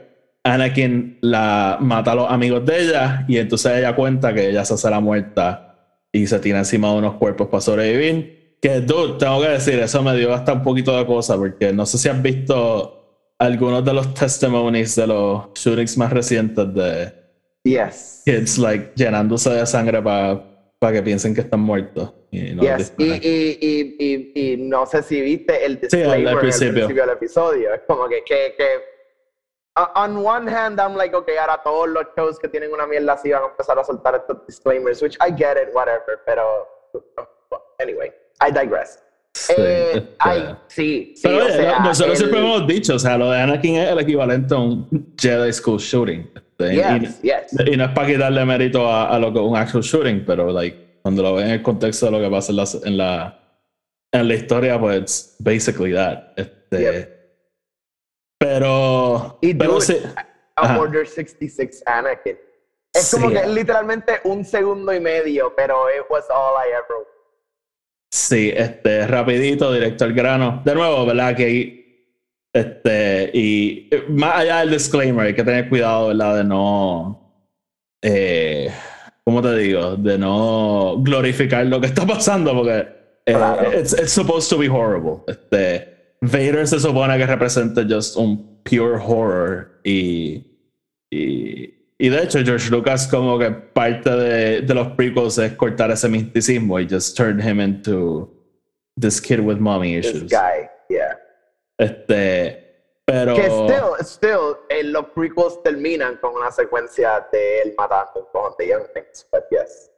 [0.43, 4.73] Anakin la mata a los amigos de ella y entonces ella cuenta que ella se
[4.73, 5.77] hace la muerta
[6.11, 8.57] y se tira encima de unos cuerpos para sobrevivir.
[8.63, 11.85] Que, dude, tengo que decir, eso me dio hasta un poquito de cosa porque no
[11.85, 13.00] sé si has visto
[13.41, 17.13] algunos de los testimonies de los shootings más recientes de
[17.65, 18.23] Yes.
[18.25, 22.13] kids like llenándose de sangre para que piensen que están muertos.
[22.31, 26.39] Y no Yes, y, y, y, no sé si viste el Sí, al disclaimer al
[26.41, 26.73] principio.
[26.75, 27.75] principio del episodio.
[27.75, 28.67] Es como que, que, que
[29.97, 33.31] on one hand, I'm like, okay, ahora todos los shows que tienen una mierda así
[33.31, 36.69] van a empezar a soltar estos disclaimers, which I get it, whatever, pero
[37.79, 39.03] anyway, I digress.
[39.33, 42.67] Sí, eh, este- ay, sí, sí, Pero o oye, sea, no- nosotros el- siempre hemos
[42.67, 46.31] dicho, o sea, lo de Anakin es el equivalente a un Jedi School shooting.
[46.35, 47.67] Este, Yes, y, yes.
[47.73, 50.99] y no es para quitarle mérito a, a lo que un actual shooting, pero like,
[51.03, 53.41] cuando lo ven en el contexto de lo que pasa en la, en la,
[54.13, 56.33] en la historia, pues basically that.
[56.37, 57.21] Este, Yep.
[58.39, 59.97] Pero, Y pero dude, sí,
[60.57, 60.79] a.
[60.79, 62.39] Order 66 Anakin.
[62.93, 67.07] Es como que literalmente un segundo y medio, pero it was all I ever
[68.13, 70.63] Sí, este, rapidito, directo al grano.
[70.65, 71.37] De nuevo, ¿verdad?
[71.37, 71.81] Que
[72.53, 76.39] este, y más allá del disclaimer, hay que tener cuidado, ¿verdad?
[76.39, 77.47] De no,
[78.03, 78.69] eh,
[79.25, 79.97] ¿cómo te digo?
[79.97, 82.79] De no glorificar lo que está pasando, porque
[83.27, 83.73] eh, Claro.
[83.79, 85.23] it's, it's supposed to be horrible.
[85.29, 90.45] Este, Vader se supone que representa just un pure horror y,
[91.13, 95.91] y, y de hecho George Lucas como que parte de, de los prequels es cortar
[95.91, 98.27] ese misticismo y just turn him into
[98.99, 100.23] this kid with mommy issues.
[100.23, 101.19] This guy, yeah.
[101.79, 102.59] Este,
[103.05, 103.35] pero...
[103.35, 108.69] Que still, still, eh, los prequels terminan con una secuencia de él matando con The
[108.69, 109.91] Young Things, but yes.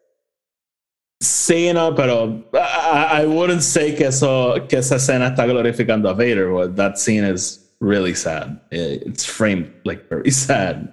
[1.23, 6.15] Sí, no, pero I, I wouldn't say que, eso, que esa escena está glorificando a
[6.15, 6.51] Vader.
[6.51, 8.61] Well, that scene is really sad.
[8.73, 10.93] It's framed like very sad.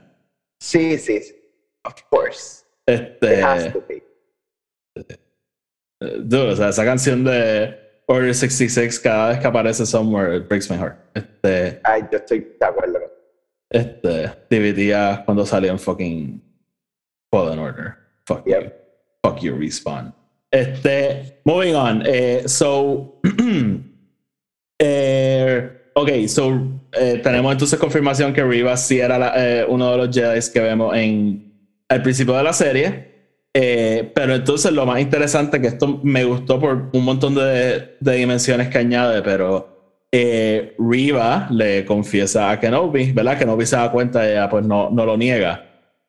[0.59, 1.35] Sí, sí, sí.
[1.85, 2.65] Of course.
[2.85, 4.03] Este, It has to be.
[5.99, 10.69] dude, o sea, esa canción de Order 66 cada vez que aparece somewhere, it breaks
[10.69, 10.97] my heart.
[11.13, 12.99] Este, Ay, yo estoy de acuerdo.
[13.69, 16.41] este, dividía cuando salió en fucking
[17.31, 17.95] Fallen Order.
[18.25, 18.63] Fuck Yep.
[18.63, 18.71] you.
[19.23, 20.13] Fuck you, respawn.
[20.51, 22.01] Este, moving on.
[22.05, 23.19] Eh, so,
[24.79, 26.61] eh, ok, so
[26.93, 30.59] eh, tenemos entonces confirmación que Rivas sí era la- eh, uno de los Jedi que
[30.59, 31.51] vemos en
[31.89, 33.09] al principio de la serie.
[33.53, 38.15] Eh, pero entonces lo más interesante que esto me gustó por un montón de, de
[38.15, 43.39] dimensiones que añade, pero eh, Riva le confiesa a Kenobi, ¿verdad?
[43.39, 45.65] Kenobi se da cuenta y ella pues no, no lo niega,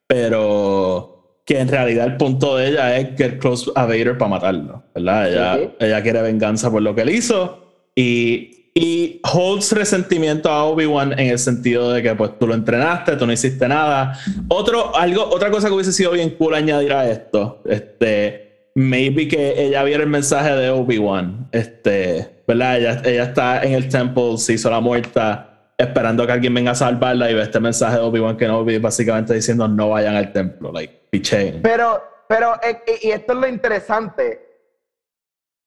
[0.07, 4.83] pero que en realidad el punto de ella es get close a Vader para matarlo,
[4.93, 5.29] ¿verdad?
[5.31, 11.13] Ella, ella quiere venganza por lo que él hizo y, y holds resentimiento a Obi-Wan
[11.13, 14.17] en el sentido de que pues tú lo entrenaste, tú no hiciste nada.
[14.47, 19.61] Otro, algo, otra cosa que hubiese sido bien cool añadir a esto, este, maybe que
[19.61, 22.77] ella viera el mensaje de Obi-Wan, este, ¿verdad?
[22.77, 26.75] Ella, ella está en el temple, se hizo la muerta, esperando que alguien venga a
[26.75, 30.71] salvarla y ve este mensaje de Obi-Wan que no básicamente diciendo no vayan al templo,
[30.71, 31.61] like, picheen.
[31.61, 34.47] Pero, pero, eh, y esto es lo interesante.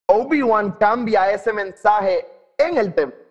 [0.07, 3.25] Obi-Wan cambia ese mensaje en el templo.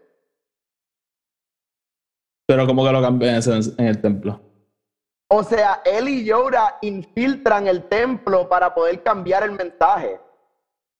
[2.46, 4.40] Pero como que lo cambié en, el templo.
[5.28, 10.20] O sea, él y Yoda infiltran el templo para poder cambiar el mensaje.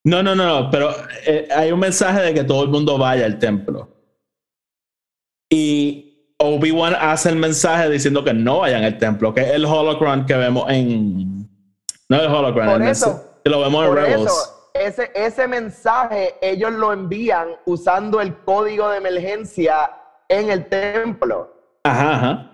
[0.03, 0.91] No, no, no, no, pero
[1.25, 3.89] eh, hay un mensaje de que todo el mundo vaya al templo.
[5.49, 10.25] Y Obi-Wan hace el mensaje diciendo que no vayan al templo, que es el holocron
[10.25, 11.47] que vemos en.
[12.09, 14.25] No el holocron, el eso, que lo vemos en Rebels.
[14.25, 19.89] eso, ese, ese mensaje ellos lo envían usando el código de emergencia
[20.27, 21.53] en el templo.
[21.83, 22.51] Ajá, ajá.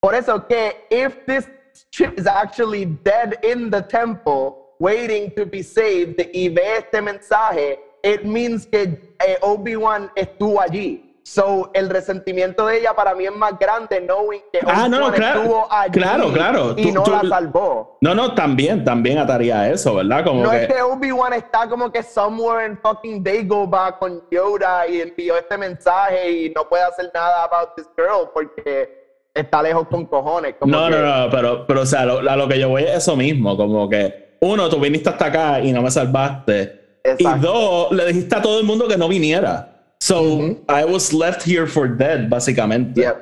[0.00, 1.48] Por eso que if this
[1.90, 7.78] chip is actually dead in the temple, waiting to be saved, y ve este mensaje,
[8.02, 11.09] it means que eh, Obi-Wan estuvo allí.
[11.32, 15.12] So, el resentimiento de ella para mí es más grande, knowing que Ah, no, no,
[15.12, 15.42] claro.
[15.42, 16.74] estuvo allí Claro, claro.
[16.76, 17.98] y Tú- no tú- la salvó.
[18.00, 20.24] No, no, también, también ataría eso, ¿verdad?
[20.24, 20.64] Como No que.
[20.64, 25.56] es que Obi-Wan está como que somewhere in fucking Dagobah con Yoda y envió este
[25.56, 30.56] mensaje y no puede hacer nada about this girl porque está lejos con cojones.
[30.58, 32.82] como No, que- no, no, pero, pero o sea, lo, a lo que yo voy
[32.82, 36.98] es eso mismo, como que, uno, tú viniste hasta acá y no me salvaste.
[37.04, 37.36] Exacto.
[37.36, 39.69] Y dos, le dijiste a todo el mundo que no viniera.
[40.10, 43.00] So, I was left here for dead, básicamente.
[43.00, 43.16] Yep.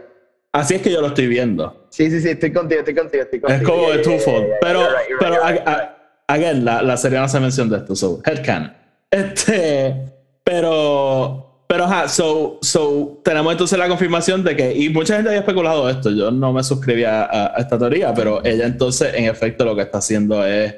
[0.54, 1.86] Así es que yo lo estoy viendo.
[1.90, 3.60] Sí, sí, sí, estoy contigo, estoy contigo, estoy contigo.
[3.60, 5.68] Es como Yeah, de yeah, yeah, Pero, you're right, you're pero right, a- right.
[5.68, 5.96] a-
[6.28, 8.72] again, la, la serie no hace mención de esto, so, headcanon.
[9.10, 9.94] Este,
[10.42, 15.40] pero, pero, ajá, so, so, tenemos entonces la confirmación de que, y mucha gente había
[15.40, 19.66] especulado esto, yo no me suscribía a, a esta teoría, pero ella entonces, en efecto,
[19.66, 20.74] lo que está haciendo es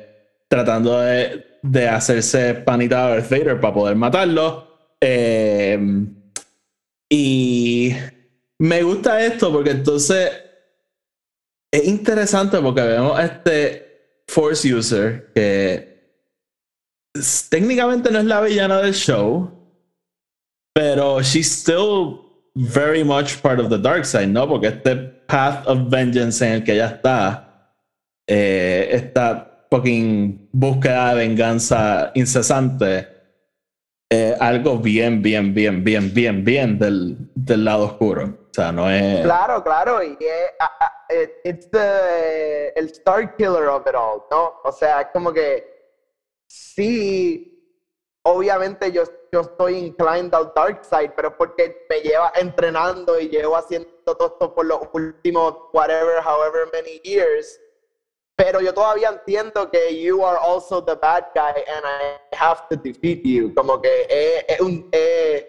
[0.49, 4.70] tratando de, de hacerse panita de Darth Vader para poder matarlo.
[5.01, 5.79] Eh,
[7.09, 7.93] y
[8.59, 10.31] me gusta esto porque entonces
[11.73, 15.91] es interesante porque vemos este Force User que
[17.49, 19.51] técnicamente no es la villana del show,
[20.75, 22.21] pero she's still
[22.55, 24.47] very much part of the dark side, ¿no?
[24.47, 27.75] Porque este path of vengeance en el que ella está,
[28.29, 33.09] eh, esta fucking búsqueda de venganza incesante,
[34.11, 38.25] eh, algo bien, bien, bien, bien, bien, bien del, del lado oscuro.
[38.25, 39.23] O sea, no es...
[39.23, 40.51] Claro, claro, y es,
[41.23, 44.55] it- it's the, el star killer of it all, ¿no?
[44.65, 45.65] O sea, es como que
[46.49, 47.47] sí,
[48.25, 53.57] obviamente yo, yo estoy inclined al dark side, pero porque me lleva entrenando y llevo
[53.57, 57.61] haciendo todo esto por los últimos whatever, however many years.
[58.43, 62.77] Pero yo todavía entiendo que you are also the bad guy and I have to
[62.77, 63.53] defeat you.
[63.55, 65.45] Como que es, es un es,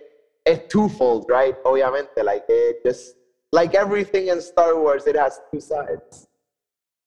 [0.46, 1.56] es twofold, right?
[1.64, 3.16] Obviamente, like it just
[3.54, 6.28] like everything in Star Wars, it has two sides.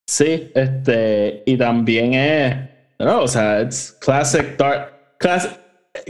[0.09, 2.57] Sí, este, y también es,
[2.99, 5.61] no, o sea, it's classic dark, classic,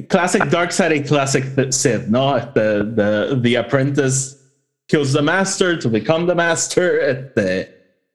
[0.08, 2.36] classic dark side y classic Sith, ¿no?
[2.36, 4.36] Este, the, the apprentice
[4.88, 7.68] kills the master to become the master, este,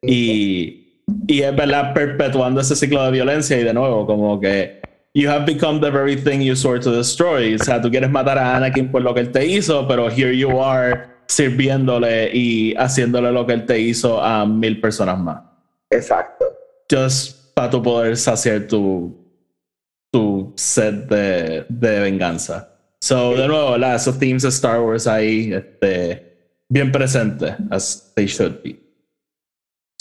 [0.04, 0.79] y,
[1.28, 4.80] y es verdad perpetuando ese ciclo de violencia y de nuevo como que
[5.14, 7.56] you have become the very thing you swore to destroy.
[7.56, 10.36] O sea, tú quieres matar a Anakin por lo que él te hizo, pero here
[10.36, 15.42] you are sirviéndole y haciéndole lo que él te hizo a mil personas más.
[15.90, 16.46] Exacto.
[16.90, 19.16] Just para tu poder saciar tu,
[20.12, 22.70] tu sed de, de venganza.
[23.02, 23.96] So, de nuevo, ¿verdad?
[23.96, 28.89] esos themes de Star Wars ahí, este, bien presentes, as they should be.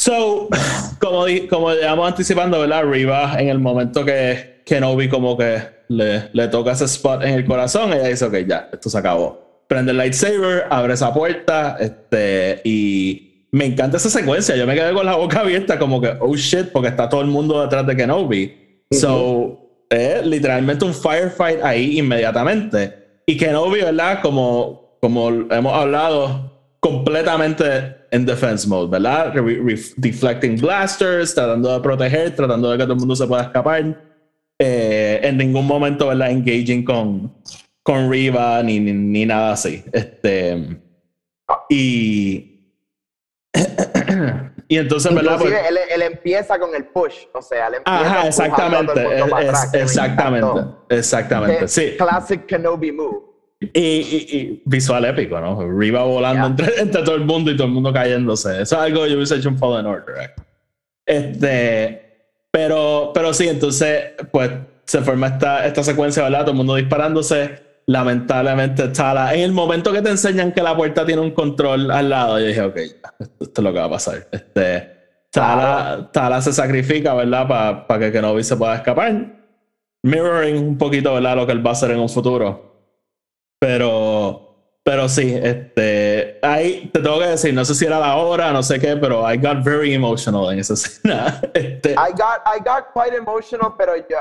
[0.09, 0.49] So,
[1.01, 2.83] como, como llevamos anticipando, ¿verdad?
[2.85, 7.45] Riva, en el momento que Kenobi como que le, le toca ese spot en el
[7.45, 9.67] corazón, ella dice, ok, ya, esto se acabó.
[9.69, 14.57] Prende el lightsaber, abre esa puerta, este, y me encanta esa secuencia.
[14.57, 17.27] Yo me quedé con la boca abierta como que, oh shit, porque está todo el
[17.27, 18.87] mundo detrás de Kenobi.
[18.91, 23.21] So, es literalmente un firefight ahí inmediatamente.
[23.27, 24.21] Y Kenobi, ¿verdad?
[24.23, 29.33] Como, como hemos hablado, completamente en defense mode, ¿verdad?
[29.35, 33.43] Re- re- deflecting blasters, tratando de proteger, tratando de que todo el mundo se pueda
[33.45, 34.05] escapar.
[34.61, 36.31] Eh, en ningún momento, ¿verdad?
[36.31, 37.33] Engaging con,
[37.83, 39.85] con Riva ni, ni, ni nada así.
[39.93, 40.81] Este,
[41.69, 42.75] y.
[44.69, 45.39] y entonces, ¿verdad?
[45.39, 49.01] Pues- él, él empieza con el push, o sea, él empieza Ajá, a todo exactamente.
[49.01, 50.61] el mundo para es- atrás, exactamente.
[50.91, 51.69] Exactamente.
[51.69, 51.95] Sí.
[51.97, 53.28] Classic Kenobi move.
[53.61, 55.61] Y, y- y visual épico, ¿no?
[55.79, 56.47] Riva volando Ya.
[56.47, 58.63] entre, entre todo el mundo y todo el mundo cayéndose.
[58.63, 60.17] Eso es algo que yo hubiese hecho en Fallen Order.
[60.25, 60.31] ¿eh?
[61.07, 64.51] Este, pero, pero sí, entonces, pues
[64.85, 66.41] se forma esta, esta secuencia, ¿verdad?
[66.43, 67.67] Todo el mundo disparándose.
[67.87, 72.11] Lamentablemente, Tala, en el momento que te enseñan que la puerta tiene un control al
[72.11, 73.09] lado, yo dije, ok, esto,
[73.41, 74.29] esto es lo que va a pasar.
[74.31, 74.89] Este,
[75.31, 77.87] Tala, Tala se sacrifica, ¿verdad?
[77.87, 79.39] Para que Kenobi se pueda escapar.
[80.03, 81.35] Mirroring un poquito, ¿verdad?
[81.37, 82.78] Lo que él va a hacer en un futuro.
[83.61, 88.53] Pero, pero sí, este, ahí te tengo que decir, no sé si era la hora,
[88.53, 91.41] no sé qué, pero I got very emotional en esa escena.
[91.55, 94.17] Este, I got, I got quite emotional, pero yo,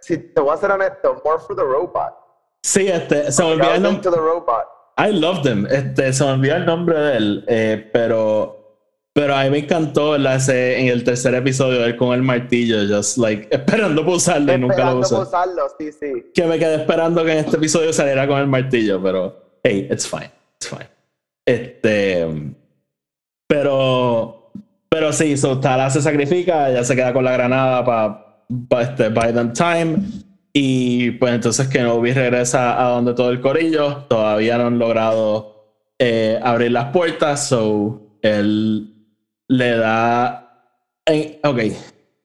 [0.00, 2.14] si te voy a ser honesto, more for the robot.
[2.62, 4.10] sí, este, se me I olvidó el nombre.
[4.98, 5.66] I loved him.
[5.70, 8.61] Este, se me olvidó el nombre de él, eh, pero,
[9.14, 10.16] pero a mí me encantó.
[10.16, 14.58] Ese, en el tercer episodio, él con el martillo, just like, esperando para usarlo y
[14.58, 15.20] nunca lo usó.
[15.20, 16.30] usarlo, sí, sí.
[16.34, 20.08] que me quedé esperando que en este episodio saliera con el martillo, pero hey, it's
[20.08, 20.88] fine, it's fine.
[21.44, 22.26] Este,
[23.46, 24.50] pero,
[24.88, 29.32] pero sí, so Tala se sacrifica, ella se queda con la granada para este, buy
[29.32, 29.98] them time.
[30.54, 34.04] Y pues entonces Kenobi regresa a donde todo el corillo.
[34.08, 37.48] Todavía no han logrado eh, abrir las puertas.
[37.48, 38.91] So él
[39.48, 40.48] le da.
[41.06, 41.60] en- ok.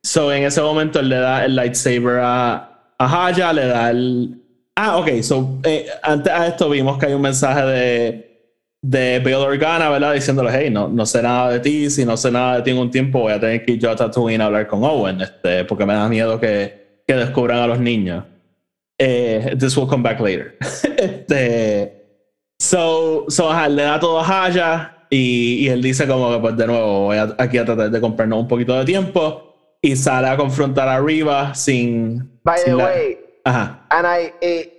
[0.04, 4.42] So en ese momento le da el lightsaber a, a Haya, le da el.
[4.76, 5.22] Ah, ok.
[5.22, 8.28] So eh, antes a esto vimos que hay un mensaje de,
[8.82, 10.14] de Bail Organa, ¿verdad?
[10.14, 12.78] Diciéndole, hey, no, no sé nada de ti, si no sé nada de ti en
[12.78, 15.66] un tiempo, voy a tener que ir yo a Tatooine a hablar con Owen, este,
[15.66, 18.24] porque me da miedo que, que descubran a los niños.
[19.00, 20.56] Eh, this will come back later.
[20.62, 22.06] este,
[22.60, 26.58] so, so ajá, le da todo a Haya y, y él dice como que, pues
[26.58, 29.44] de nuevo, voy a- aquí a tratar de comprarnos un poquito de tiempo
[29.82, 32.40] y sale a confrontar a Riva sin...
[32.44, 33.86] By the sin la- way, Ajá.
[33.90, 34.74] and I, eh,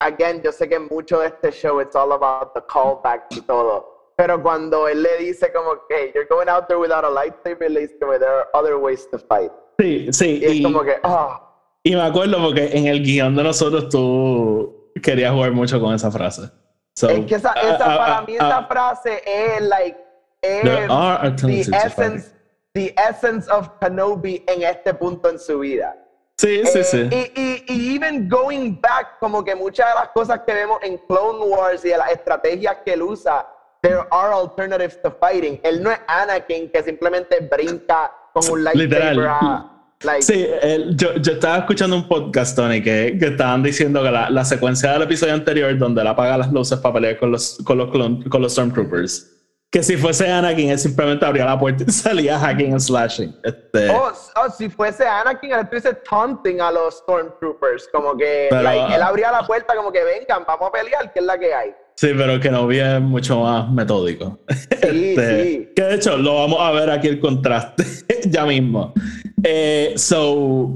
[0.00, 4.12] again, yo sé que mucho de este show, it's all about the callbacks y todo.
[4.16, 7.80] Pero cuando él le dice como que you're going out there without a lightsaber, le
[7.82, 9.52] dice como there are other ways to fight.
[9.78, 10.38] Sí, sí.
[10.42, 11.44] Y es y- como que, ah,
[11.84, 16.10] Y me acuerdo porque en el guion de nosotros tú querías jugar mucho con esa
[16.10, 16.50] frase.
[16.98, 19.96] So, es que esa, ah, esa ah, para ah, mí esa ah, frase es like,
[20.42, 22.34] es there are the alternatives to essence,
[22.74, 25.94] the essence of Kenobi en este punto en su vida.
[25.94, 26.66] fighting.
[26.66, 27.08] Sí, sí, Eh, sí.
[27.12, 30.98] Y, y, y even going back, como que muchas de las cosas que vemos en
[31.06, 33.46] Clone Wars y de las estrategias que él usa,
[33.82, 35.60] there are alternatives to fighting.
[35.62, 39.28] Él no es Anakin que simplemente brinca con un lightsaber.
[39.28, 44.02] A- like, Sí, el- yo, yo estaba escuchando un podcast, Tony, que, que estaban diciendo
[44.02, 47.30] que la, la secuencia del episodio anterior, donde él apaga las luces para pelear con
[47.32, 49.34] los, con los, clon- con los Stormtroopers,
[49.70, 53.34] que si fuese Anakin, él simplemente abría la puerta y salía hacking and slashing.
[53.44, 57.86] Este, Oh, oh, si fuese Anakin, él estuviese taunting a los Stormtroopers.
[57.92, 61.18] Como que Pero, like, él abría la puerta, como que vengan, vamos a pelear, que
[61.20, 61.70] es la que hay.
[61.96, 64.38] Sí, pero que no es mucho más metódico.
[64.48, 65.68] Sí, sí.
[65.74, 67.84] Que de hecho lo vamos a ver aquí el contraste
[68.26, 68.94] ya mismo.
[69.42, 70.70] Eh, so.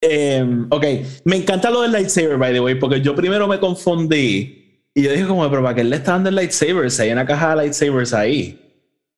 [0.00, 0.84] em, ok,
[1.24, 5.10] me encanta lo del lightsaber, by the way, porque yo primero me confundí y yo
[5.10, 6.90] dije, como, pero ¿para qué le está dando el lightsaber?
[6.90, 8.60] Si hay una caja de lightsabers ahí.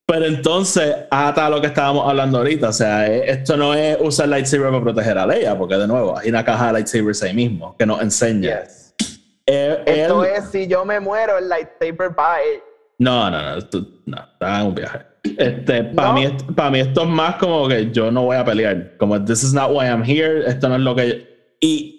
[0.09, 2.69] Pero entonces, ata a lo que estábamos hablando ahorita.
[2.69, 6.17] O sea, eh, esto no es usar lightsaber para proteger a Leia, porque de nuevo,
[6.17, 8.63] hay una caja de lightsabers ahí mismo que nos enseña.
[8.63, 8.95] Yes.
[9.47, 12.61] Eh, Esto él- es, si yo me muero, el lightsaber va a él.
[13.01, 15.01] No, no, no, tú- no, estaba en un viaje.
[15.39, 16.15] Este, para, No.
[16.15, 18.97] mí, para mí esto es más como que yo no voy a pelear.
[18.99, 20.45] Como, this is not why I'm here.
[20.47, 21.57] Esto no es lo que.
[21.61, 21.93] Y,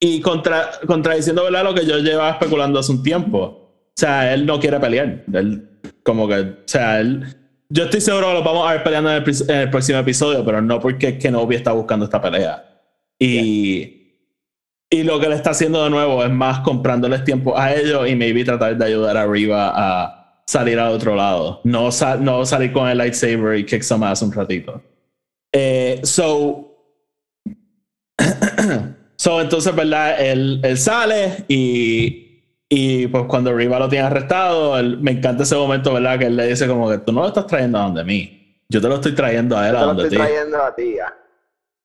[0.00, 1.64] y contra, contradiciendo, ¿verdad?
[1.64, 3.38] Lo que yo llevaba especulando hace un tiempo.
[3.38, 5.24] O sea, él no quiere pelear.
[5.32, 5.68] Él,
[6.02, 7.24] como que, o sea, él.
[7.70, 10.44] Yo estoy seguro que lo vamos a ver peleando en el, en el próximo episodio,
[10.44, 12.64] pero no porque Kenobi está buscando esta pelea.
[13.18, 14.14] Y,
[14.88, 18.14] y lo que le está haciendo de nuevo es más comprándoles tiempo a ellos y
[18.16, 20.17] maybe tratar de ayudar a Riva a
[20.48, 21.60] salir al otro lado.
[21.64, 24.80] No, sa- no salir con el lightsaber y kick some ass un ratito.
[25.52, 26.74] Eh, so,
[29.16, 30.20] so, entonces, ¿verdad?
[30.20, 35.54] Él, él sale y, y pues cuando Riva lo tiene arrestado, él- me encanta ese
[35.56, 36.18] momento, ¿verdad?
[36.18, 38.62] Que él le dice como que tú no lo estás trayendo a donde mí.
[38.70, 40.24] Yo te lo estoy trayendo a él a Te lo donde estoy ti.
[40.24, 41.14] trayendo a ti ya.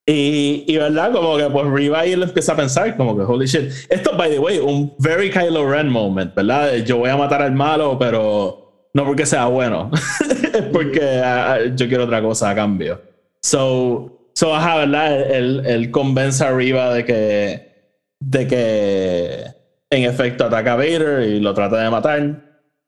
[0.05, 3.45] Y, y verdad, como que pues Riva ahí él empieza a pensar, como que holy
[3.45, 3.71] shit.
[3.89, 6.75] Esto, by the way, un very Kylo Ren moment, ¿verdad?
[6.77, 9.89] Yo voy a matar al malo, pero no porque sea bueno,
[10.53, 13.01] es porque ah, yo quiero otra cosa a cambio.
[13.41, 15.31] So, so ajá, ¿verdad?
[15.31, 19.43] Él, él convence a Riva de que, de que
[19.89, 22.41] en efecto ataca a Vader y lo trata de matar,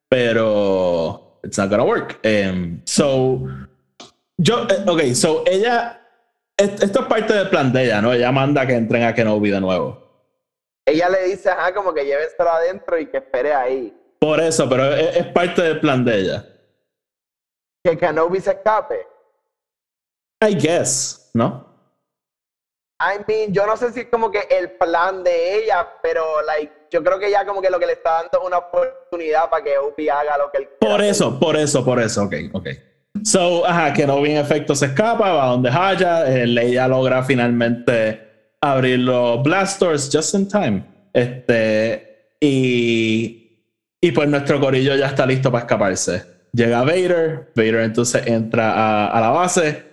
[0.09, 2.19] pero it's not gonna work.
[2.23, 3.41] Em, so,
[4.37, 6.01] yo, eh, ok, so ella
[6.57, 8.13] esto es parte del plan de ella, ¿no?
[8.13, 10.01] Ella manda que entren a Kenobi de nuevo.
[10.85, 13.97] Ella le dice, ajá, como que lléveselo adentro y que espere ahí.
[14.19, 16.45] Por eso, pero es, es parte del plan de ella.
[17.83, 19.05] Que Kenobi se escape.
[20.47, 21.75] I guess, ¿no?
[22.99, 26.71] I mean, yo no sé si es como que el plan de ella, pero like,
[26.89, 29.63] yo creo que ella como que lo que le está dando es una oportunidad para
[29.63, 32.67] que Obi haga lo que él quiera Por eso, por eso, por eso, ok, ok.
[33.23, 38.21] So, ajá, Kenobi en efecto se escapa, va donde Haya, eh, Leia logra finalmente
[38.61, 40.83] abrir los blasters just in time.
[41.13, 43.61] Este, y,
[44.01, 46.23] y pues nuestro corillo ya está listo para escaparse.
[46.53, 49.83] Llega Vader, Vader entonces entra a, a la base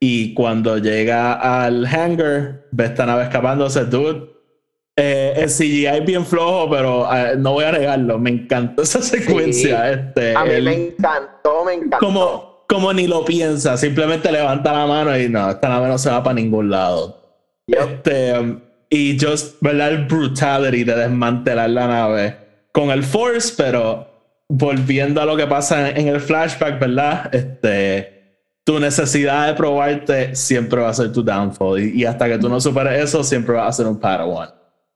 [0.00, 1.32] y cuando llega
[1.64, 4.30] al hangar, ve esta nave escapándose, dude.
[4.96, 9.00] Eh, el CGI es bien flojo, pero eh, no voy a negarlo, me encantó esa
[9.02, 9.90] secuencia.
[9.90, 11.98] Este, A mí el- me encantó, me encantó.
[12.04, 16.10] como, como ni lo piensa, simplemente levanta la mano y no, esta nave no se
[16.10, 17.18] va para ningún lado.
[17.66, 18.58] Este,
[18.90, 19.90] y just, ¿verdad?
[19.90, 22.36] El brutality de desmantelar la nave
[22.72, 24.06] con el Force, pero
[24.48, 27.34] volviendo a lo que pasa en, el flashback, ¿verdad?
[27.34, 31.80] Este, tu necesidad de probarte siempre va a ser tu downfall.
[31.80, 34.50] Y, hasta que tú no superes eso, siempre va a ser un Padawan.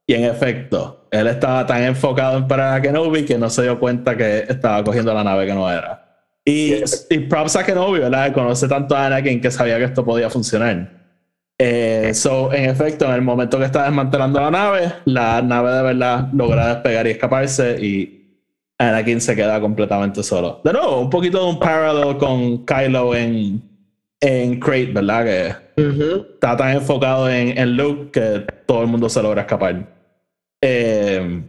[0.05, 3.79] Y en efecto, él estaba tan enfocado en parar a Kenobi que no se dio
[3.79, 6.02] cuenta que estaba cogiendo la nave que no era.
[6.45, 6.73] Y,
[7.09, 8.33] y props a Kenobi, ¿verdad?
[8.33, 11.03] Conoce tanto a Anakin que sabía que esto podía funcionar.
[11.57, 15.83] Eh, so, en efecto, en el momento que está desmantelando la nave, la nave de
[15.83, 18.41] verdad logra despegar y escaparse y
[18.77, 20.59] Anakin se queda completamente solo.
[20.63, 23.61] De nuevo, un poquito de un parallel con Kylo en,
[24.19, 25.23] en Crate, ¿verdad?
[25.23, 25.55] Que
[26.33, 29.87] está tan enfocado en, en Luke que todo el mundo se logra escapar.
[30.61, 31.41] Eh,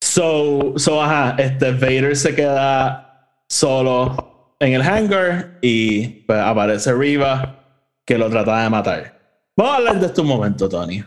[0.00, 3.07] so, so, ajá, este Vader se queda
[3.48, 7.64] solo en el hangar y pues, aparece Riva
[8.04, 9.18] que lo trata de matar.
[9.56, 11.02] Vamos a hablar de esto un momento, Tony.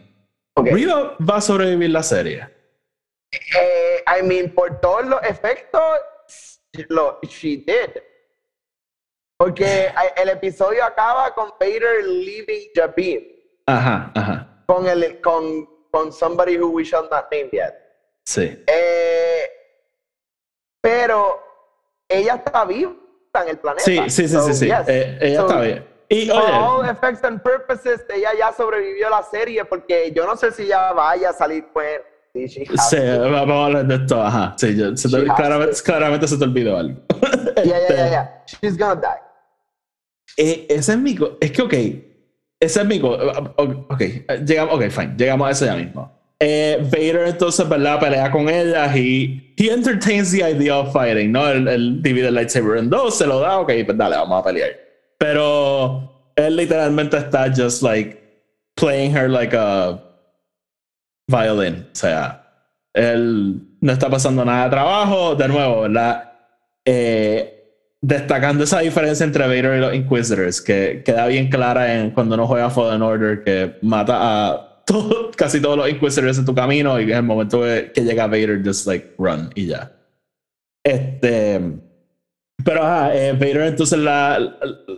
[0.56, 0.68] Ok.
[0.72, 2.48] Riva va a sobrevivir la serie.
[3.32, 5.82] Eh, I mean, por todos los efectos,
[6.90, 8.02] lo, she did.
[9.38, 13.22] Porque eh, el episodio acaba con Vader leaving Jabim.
[13.66, 14.64] Ajá, ajá.
[14.68, 17.74] Con, el, con, con somebody who we shall not name yet.
[18.26, 18.64] Sí.
[18.68, 19.50] Eh,
[20.82, 21.51] pero
[22.12, 22.94] ella está viva
[23.42, 23.84] en el planeta.
[23.86, 24.54] Sí, sí, sí, So, sí.
[24.54, 24.66] sí.
[24.68, 24.88] yes.
[24.88, 25.86] Eh, ella So, está bien.
[26.10, 30.26] Y For all oye, effects and purposes, ella ya sobrevivió a la serie porque yo
[30.26, 32.02] no sé si ya vaya a salir pues.
[32.34, 34.22] Sí, vamos a hablar de esto.
[34.22, 34.54] Ajá.
[34.58, 37.00] Sí, yo- se te- claramente, claramente se te olvidó algo.
[37.56, 38.44] Yeah, yeah, Este, yeah, yeah.
[38.46, 39.08] She's gonna die.
[40.38, 41.18] Eh, ese es mi.
[41.42, 41.74] Es que, ok.
[42.60, 43.02] Ese es mi.
[43.02, 43.54] o-
[43.90, 44.76] Ok, eh, llegamos.
[44.76, 45.16] Ok, fine.
[45.18, 46.21] Llegamos a eso ya mismo.
[46.44, 48.00] Eh, Vader entonces, ¿verdad?
[48.00, 49.54] Pelea con ella y.
[49.58, 51.48] He entertains the idea of fighting, ¿no?
[51.48, 54.44] Él, él divide el lightsaber en dos, se lo da, ok, pues dale, vamos a
[54.44, 54.72] pelear.
[55.20, 58.18] Pero él literalmente está just like
[58.74, 60.02] playing her like a
[61.28, 61.86] violin.
[61.92, 62.44] O sea,
[62.96, 65.36] él no está pasando nada de trabajo.
[65.36, 66.32] De nuevo, ¿verdad?
[66.84, 67.62] Eh,
[68.02, 72.48] destacando esa diferencia entre Vader y los Inquisitors, que queda bien clara en cuando uno
[72.48, 77.04] juega Fallen Order, que mata a todo- casi todos los Inquisitors en tu camino y
[77.04, 79.92] en el momento que, llega Vader, just like run y ya.
[80.84, 81.62] Este.
[82.64, 84.40] Pero ajá, eh, Vader entonces la,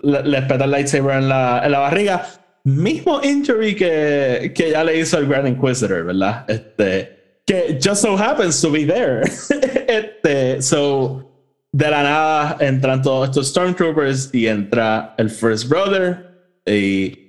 [0.02, 2.26] la- le espeta el lightsaber en la, en la barriga.
[2.66, 6.46] Mismo injury que, que ya le hizo el Grand Inquisitor, ¿verdad?
[6.50, 9.22] Este, que just so happens to be there.
[9.88, 11.30] este, so,
[11.74, 16.26] de la nada entran todos estos Stormtroopers y entra el First Brother
[16.66, 17.23] y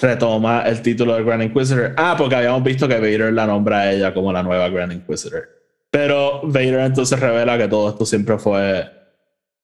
[0.00, 1.92] retoma el título de Grand Inquisitor.
[1.96, 5.48] Ah, porque habíamos visto que Vader la nombra a ella como la nueva Grand Inquisitor.
[5.90, 8.88] Pero Vader entonces revela que todo esto siempre fue,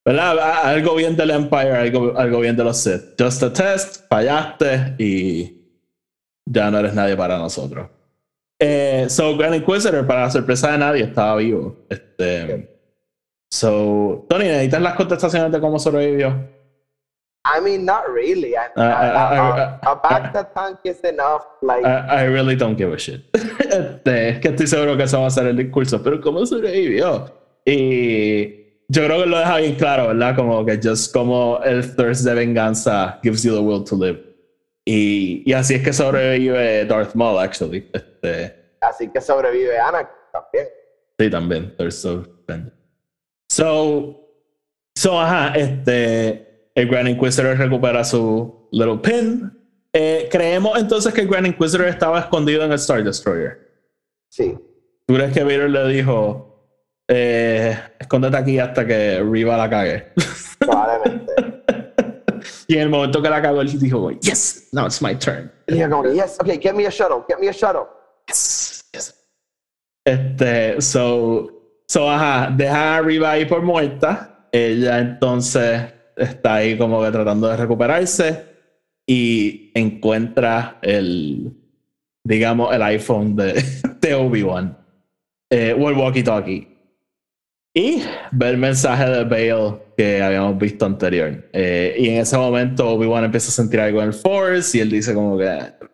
[0.05, 0.37] ¿verdad?
[0.63, 3.19] Algo bien del Empire, algo, algo bien de los Sith.
[3.19, 5.57] Just a test, fallaste y
[6.45, 7.89] ya no eres nadie para nosotros.
[8.59, 11.85] Eh, so, Grand Inquisitor, para la sorpresa de nadie, estaba vivo.
[11.89, 12.79] Este,
[13.49, 16.56] so, Tony, ¿necesitas las contestaciones de cómo sobrevivió?
[17.49, 18.55] I mean, not really.
[18.55, 21.43] I, Uh, I- I- a, tank is enough.
[21.61, 23.21] Like, I, really don't give a shit.
[23.67, 27.31] Este, es que estoy seguro que eso va a ser el discurso, pero ¿cómo sobrevivió?
[27.65, 30.35] Y yo creo que lo deja bien claro, ¿verdad?
[30.35, 34.23] Como que just como el thirst de venganza gives you the will to live.
[34.85, 37.89] Y, y así es que sobrevive Darth Maul, actually.
[37.93, 40.67] Este, así que sobrevive Anakin también.
[41.19, 41.75] Sí, también.
[41.77, 42.77] Thirst of Vengeance.
[43.49, 44.15] So,
[44.95, 46.46] so, ajá, este,
[46.77, 49.51] el Grand Inquisitor recupera su little pin.
[49.91, 53.57] Eh, creemos entonces que el Grand Inquisitor estaba escondido en el Star Destroyer.
[54.29, 54.55] Sí.
[55.07, 56.69] ¿Tú crees que Vader le dijo,
[57.07, 60.13] eh, escóndete aquí hasta que Riva la cague?
[60.59, 61.33] Probablemente.
[62.67, 65.51] y en el momento que la cagó, él dijo, yes, now it's my turn.
[65.67, 67.87] yes, okay, get me a shuttle, get me a shuttle.
[68.27, 69.15] Yes, yes.
[70.05, 71.49] Este, so,
[71.87, 74.47] so, ajá, deja a Riva ahí por muerta.
[74.51, 78.45] Ella entonces está ahí como que tratando de recuperarse
[79.05, 81.53] y encuentra el,
[82.23, 83.63] digamos, el iPhone de,
[84.01, 84.77] de Obi-Wan
[85.49, 86.67] eh, o el walkie-talkie.
[87.73, 88.01] Y
[88.31, 91.47] ve el mensaje de Bale que habíamos visto anterior.
[91.53, 94.89] Eh, y en ese momento Obi-Wan empieza a sentir algo en el Force y él
[94.89, 95.45] dice como que,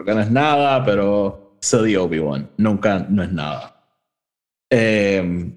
[0.06, 2.50] no es nada, pero se dio Obi-Wan.
[2.58, 3.86] Nunca no es nada.
[4.70, 5.52] Eh,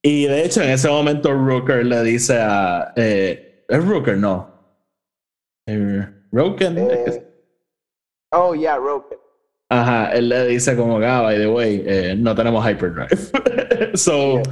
[0.00, 2.92] y de hecho en ese momento Rooker le dice a...
[2.96, 4.16] Eh, ¿Es Rooker?
[4.16, 4.48] No.
[5.66, 6.78] Eh, Roken.
[6.78, 7.22] Eh,
[8.32, 9.18] oh, yeah, Roken.
[9.70, 13.08] Ajá, él le dice como ah, by the way, eh, no tenemos hyperdrive.
[13.94, 14.42] so, Yeah.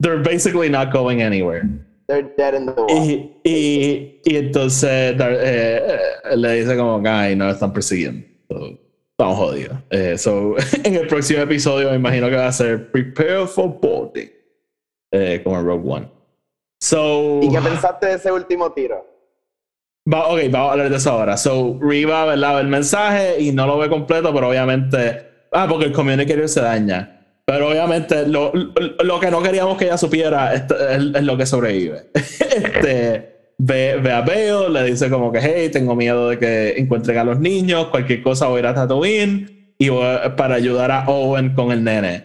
[0.00, 1.68] they're basically not going anywhere.
[2.08, 2.88] They're dead in the wall.
[2.90, 8.26] Y, y, y entonces eh, eh, le dice como ay, no están persiguiendo.
[8.48, 8.78] So,
[9.12, 9.76] estamos jodidos.
[10.20, 14.30] So, en el próximo episodio me imagino que va a ser Prepare for Boarding.
[15.44, 16.21] Como en Rogue One.
[16.92, 19.06] So, ¿Y qué pensaste de ese último tiro?
[20.12, 21.38] Va, ok, vamos a hablar de eso ahora.
[21.38, 22.56] So, Riva, ¿verdad?
[22.56, 25.26] Ve el mensaje y no lo ve completo, pero obviamente.
[25.52, 27.18] Ah, porque el communicator se daña.
[27.46, 28.72] Pero obviamente lo, lo,
[29.04, 32.10] lo que no queríamos que ella supiera es, es- es lo que sobrevive.
[32.14, 37.16] este, ve, ve a Bale, le dice como que, hey, tengo miedo de que encuentren
[37.16, 40.90] a los niños, cualquier cosa voy a ir a Tatooine y voy a- para ayudar
[40.90, 42.24] a Owen con el nene.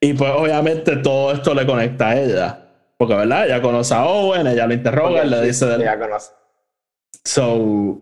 [0.00, 2.64] Y pues obviamente todo esto le conecta a ella.
[2.98, 3.46] Porque, ¿verdad?
[3.46, 6.32] Ella conoce a Owen, ella lo interroga, Porque le sí, dice Ya conoce.
[7.24, 8.00] So,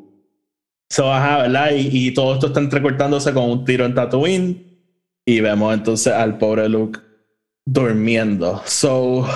[0.91, 1.71] so ajá, ¿verdad?
[1.73, 4.65] Y, y todo esto está entrecortándose con un tiro en Tatooine.
[5.29, 7.01] Y vemos entonces al pobre Luke
[7.67, 8.63] durmiendo.
[8.65, 9.27] So,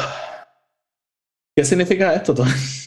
[1.57, 2.51] ¿qué significa esto, Tony?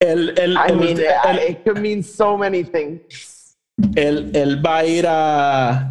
[0.00, 3.56] el, el, I el- mean, el- it could mean so many things.
[3.96, 5.90] él, él va a ir a.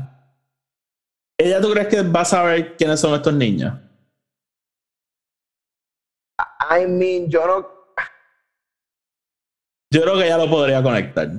[1.39, 3.73] ¿Ella tú crees que va a saber quiénes son estos niños?
[6.75, 7.69] I mean, yo no.
[9.91, 11.29] Yo creo que ella lo podría conectar.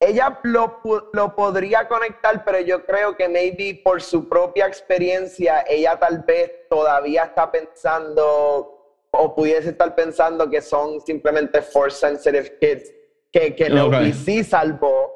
[0.00, 0.80] Ella lo,
[1.12, 6.52] lo podría conectar, pero yo creo que maybe por su propia experiencia, ella tal vez
[6.70, 8.74] todavía está pensando
[9.10, 12.92] o pudiese estar pensando que son simplemente force sensitive kids
[13.32, 15.14] que, que lo sí salvó,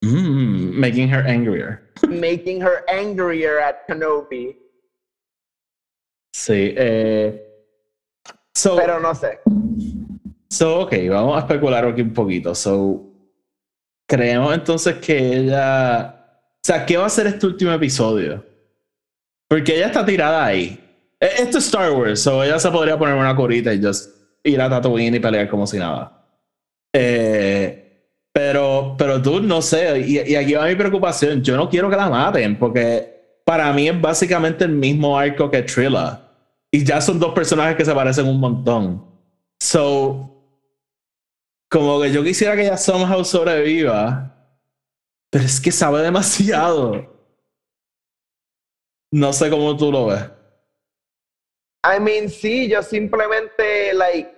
[0.00, 1.80] Mm, making her angrier.
[2.08, 4.56] making her angrier at Kenobi.
[6.32, 6.72] Sí.
[6.76, 7.47] Eh,
[8.58, 9.38] so, Pero no sé.
[10.50, 12.54] So, ok, vamos a especular aquí un poquito.
[12.54, 13.02] So,
[14.06, 16.14] creemos entonces que ella.
[16.54, 18.44] O sea, ¿qué va a hacer este último episodio?
[19.48, 20.78] Porque ella está tirada ahí.
[21.20, 24.60] E- Esto es Star Wars, so ella se podría poner una corita y just ir
[24.60, 26.26] a Tatooine y pelear como si nada.
[26.94, 27.84] Eh,
[28.32, 31.42] pero, pero tú, no sé, y, y aquí va mi preocupación.
[31.42, 35.62] Yo no quiero que la maten, porque para mí es básicamente el mismo arco que
[35.62, 36.20] Trilla.
[36.78, 39.04] Y ya son dos personajes que se parecen un montón.
[39.60, 40.30] So,
[41.68, 44.32] como que yo quisiera que ella somehow sobreviva,
[45.28, 47.12] pero es que sabe demasiado.
[49.12, 50.30] No sé cómo tú lo ves.
[51.82, 54.32] I mean, sí, yo simplemente, like,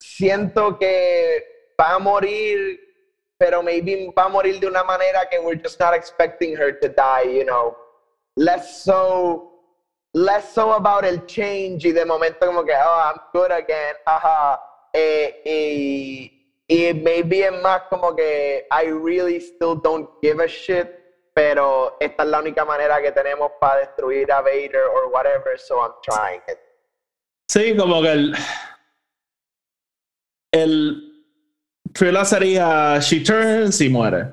[0.00, 2.80] siento que va a morir,
[3.36, 6.88] pero maybe va a morir de una manera que we're just not expecting her to
[6.88, 7.76] die, you know.
[8.38, 9.51] Less so
[10.14, 14.60] less so about el change y de momento como que, oh, I'm good again, ajá.
[14.92, 20.88] Eh, y, y maybe es más como que I really still don't give a shit,
[21.34, 25.80] pero esta es la única manera que tenemos para destruir a Vader or whatever, so
[25.80, 26.58] I'm trying it.
[27.48, 28.34] Sí, como que el.
[30.52, 31.12] El
[31.94, 34.32] thriller sería She Turns y muere.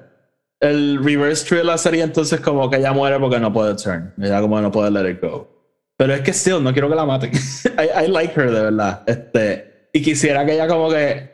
[0.59, 4.13] El reverse thriller sería entonces como que ella muere porque no puede turn.
[4.21, 5.59] Ella como no puede let it go.
[6.00, 7.30] Pero es que still, no quiero que la maten.
[7.78, 9.04] I, I like her, de verdad.
[9.06, 11.30] Este, y quisiera que ella como que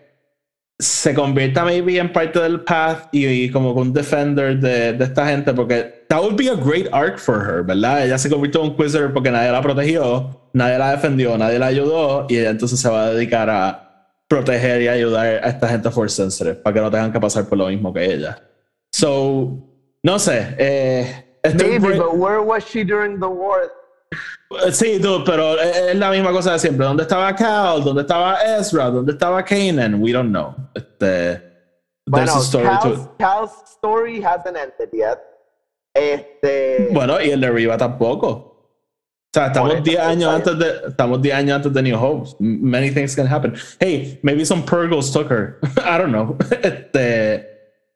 [0.80, 5.28] se convierta maybe en parte del path y, y como un defender de, de, esta
[5.28, 8.07] gente porque that would be a great arc for her, ¿verdad?
[8.07, 11.68] Ella se convirtió en un Quizzer porque nadie la protegió, nadie la defendió, nadie la
[11.68, 15.91] ayudó y ella entonces se va a dedicar a proteger y ayudar a esta gente
[15.91, 18.41] force sensitive para que no tengan que pasar por lo mismo que ella.
[18.91, 19.59] So,
[20.01, 20.55] no sé.
[20.57, 21.22] Eh,
[21.53, 23.72] Maybe, but where was she during the war?
[24.72, 26.86] Sí, pero es la misma cosa de siempre.
[26.86, 27.84] ¿Dónde estaba Cal?
[27.84, 28.89] ¿Dónde estaba Ezra?
[28.89, 30.01] ¿Dónde estaba Kanan?
[30.01, 30.56] We don't know.
[30.74, 31.41] Este,
[32.06, 35.20] bueno, story Cal's, Cal's, story hasn't ended yet.
[35.93, 36.89] Este...
[36.91, 38.28] Bueno, y el de Riva tampoco.
[38.28, 42.30] O sea, estamos 10 años antes de estamos 10 años antes de New Hope.
[42.39, 43.53] Many things can happen.
[43.80, 45.60] Hey, maybe some Purgles took her.
[45.84, 46.38] I don't know.
[46.64, 47.45] Este,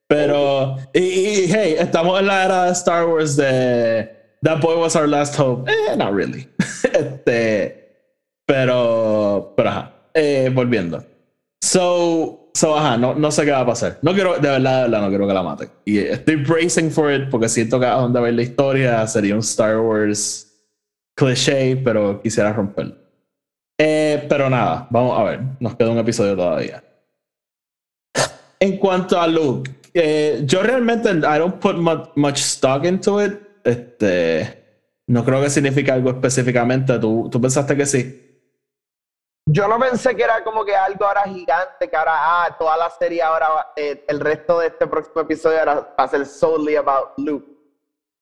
[0.08, 4.96] pero y, y, hey, estamos en la era de Star Wars de That Boy Was
[4.96, 5.70] Our Last Hope.
[5.70, 6.48] Eh, not really.
[6.58, 7.90] este,
[8.46, 9.94] pero, pero ajá.
[10.14, 11.04] Eh, volviendo.
[11.62, 14.00] So, so, ajá, no, no sé qué va a pasar.
[14.02, 15.70] No quiero, de verdad, de verdad, no quiero que la maten.
[15.86, 19.42] Y estoy bracing for it porque siento que a donde ver la historia sería un
[19.42, 20.50] Star Wars
[21.16, 22.96] cliché, pero quisiera romperlo.
[23.78, 25.42] Eh, pero nada, vamos a ver.
[25.60, 26.84] Nos queda un episodio todavía.
[28.60, 33.49] En cuanto a Luke, eh, yo realmente I don't put much, much stock into it
[33.64, 37.00] este, no creo que signifique algo específicamente.
[37.00, 38.26] ¿Tú, ¿Tú pensaste que sí?
[39.52, 42.90] Yo no pensé que era como que algo ahora gigante, que ahora, ah, toda la
[42.92, 47.48] serie ahora, eh, el resto de este próximo episodio va a ser solely about Luke.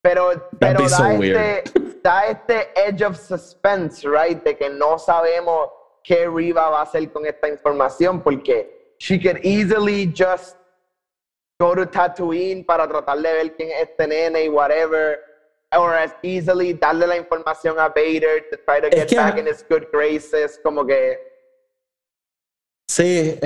[0.01, 1.63] Pero, pero da, este,
[2.01, 4.41] da este edge of suspense, right?
[4.41, 5.69] De que no sabemos
[6.01, 10.55] qué Riva va a hacer con esta información, porque she could easily just
[11.59, 15.26] go to Tatooine para tratar de ver quién es este nene y whatever
[15.75, 19.63] or as easily darle la información a Vader to try to get back in his
[19.67, 21.17] good graces, como que...
[22.89, 23.37] Sí,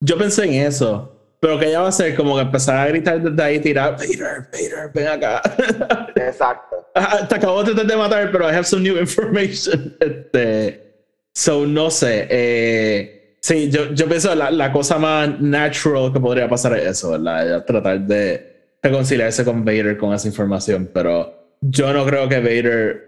[0.00, 1.12] yo pensé en eso.
[1.40, 4.48] Pero que ella va a hacer como que empezar a gritar desde ahí, tirar, Vader,
[4.50, 5.42] Vader, ven acá.
[6.16, 6.86] Exacto.
[7.28, 9.94] Te acabo de, de matar, pero I have some new information.
[10.00, 11.04] Este,
[11.34, 12.26] so, no sé.
[12.30, 17.10] Eh, sí, yo, yo pienso la, la cosa más natural que podría pasar es eso,
[17.10, 17.64] ¿verdad?
[17.66, 18.55] Tratar de
[18.86, 23.06] reconciliarse con Vader con esa información, pero yo no creo que Vader.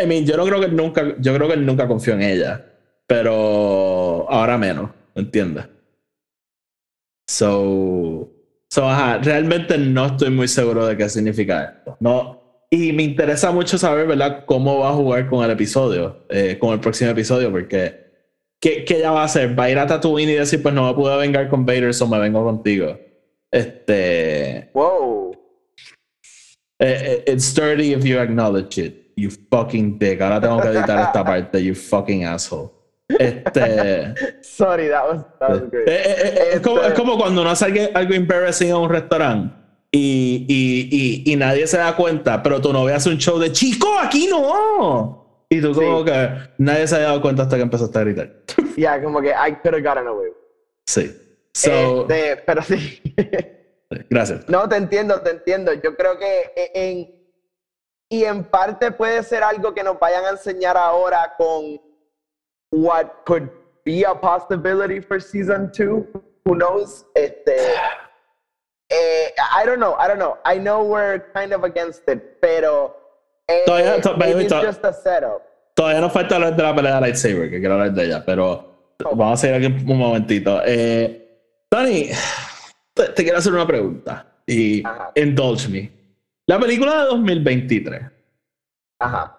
[0.00, 1.16] I mean, yo no creo que nunca.
[1.18, 2.64] Yo creo que él nunca confió en ella.
[3.06, 5.64] Pero ahora menos, ¿entiendes?
[7.26, 8.34] So.
[8.70, 8.86] So,
[9.22, 11.96] realmente no estoy muy seguro de qué significa esto.
[12.00, 12.66] No.
[12.70, 16.74] Y me interesa mucho saber, ¿verdad?, cómo va a jugar con el episodio, eh, con
[16.74, 18.06] el próximo episodio, porque.
[18.60, 19.58] ¿Qué, ¿Qué ella va a hacer?
[19.58, 22.06] ¿Va a ir a Tatooine y decir, pues no me pude vengar con Vader, o
[22.08, 22.98] me vengo contigo?
[23.50, 24.70] Este.
[24.74, 25.32] Wow.
[26.80, 29.12] Eh, eh, it's dirty if you acknowledge it.
[29.16, 30.20] You fucking dick.
[30.20, 31.62] Ahora tengo que editar esta parte.
[31.62, 32.72] You fucking asshole.
[33.08, 34.14] Este.
[34.42, 35.88] Sorry, that was, that was great.
[35.88, 39.54] Eh, eh, es, como, es, como, cuando uno hace algo embarrassing en un restaurante
[39.90, 43.50] y, y, y, y, nadie se da cuenta, pero tu novia hace un show de
[43.50, 45.46] chico, aquí no.
[45.48, 46.04] Y tú, como sí.
[46.04, 48.32] que nadie se ha dado cuenta hasta que empezaste a gritar.
[48.76, 50.30] Yeah, como que I could have gotten away.
[50.86, 51.10] Sí.
[51.58, 53.02] So, este, pero sí.
[54.10, 54.48] Gracias.
[54.48, 55.72] No, te entiendo, te entiendo.
[55.72, 57.10] Yo creo que en,
[58.08, 61.80] y en parte puede ser algo que nos vayan a enseñar ahora con
[62.70, 63.48] what could
[63.84, 66.06] be a possibility for season two.
[66.44, 67.04] Who knows?
[67.14, 67.56] Este,
[68.90, 70.38] eh, I don't know, I don't know.
[70.44, 72.94] I know we're kind of against it, pero
[73.48, 75.42] eh, todavía, to, it's to, just a setup.
[75.74, 78.94] Todavía nos falta hablar de la pelea de lightsaber, que quiero hablar de ella, pero
[79.04, 79.16] oh.
[79.16, 80.62] vamos a seguir aquí un momentito.
[80.64, 81.27] Eh,
[81.78, 82.08] Dani,
[82.92, 85.12] te, te, quiero hacer una pregunta y Ajá.
[85.14, 85.92] indulge me.
[86.46, 88.02] La película de 2023.
[88.98, 89.38] Ajá.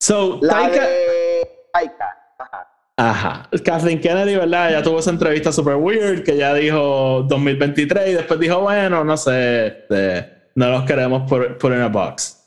[0.00, 0.86] So, la Taika.
[0.86, 2.16] De Taika.
[2.38, 2.68] Ajá.
[2.96, 3.50] Ajá.
[3.64, 4.72] Kathleen Kennedy, ¿verdad?
[4.72, 9.16] Ya tuvo esa entrevista super weird que ya dijo 2023 y después dijo, bueno, no
[9.16, 12.42] sé, este, no los queremos put, put in a box.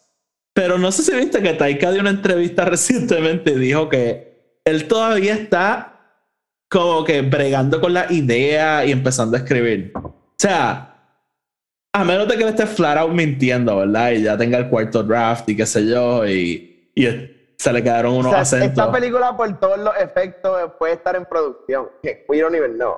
[0.53, 4.89] Pero no sé si viste que Taika dio una entrevista recientemente y dijo que él
[4.89, 5.98] todavía está
[6.69, 9.91] como que bregando con la idea y empezando a escribir.
[9.95, 10.85] O sea,
[11.93, 14.11] a menos de que le esté flat out mintiendo, ¿verdad?
[14.11, 17.07] Y ya tenga el cuarto draft y qué sé yo, y, y
[17.57, 18.69] se le quedaron unos O sea, acentos.
[18.69, 21.87] esta película por todos los efectos puede estar en producción.
[22.27, 22.97] We don't even know.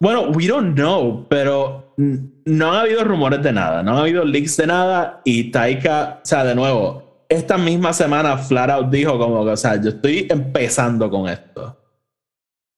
[0.00, 4.56] Bueno, we don't know, pero no han habido rumores de nada, no han habido leaks
[4.56, 9.44] de nada y Taika, o sea, de nuevo, esta misma semana flat out dijo como
[9.44, 11.78] que, o sea, yo estoy empezando con esto.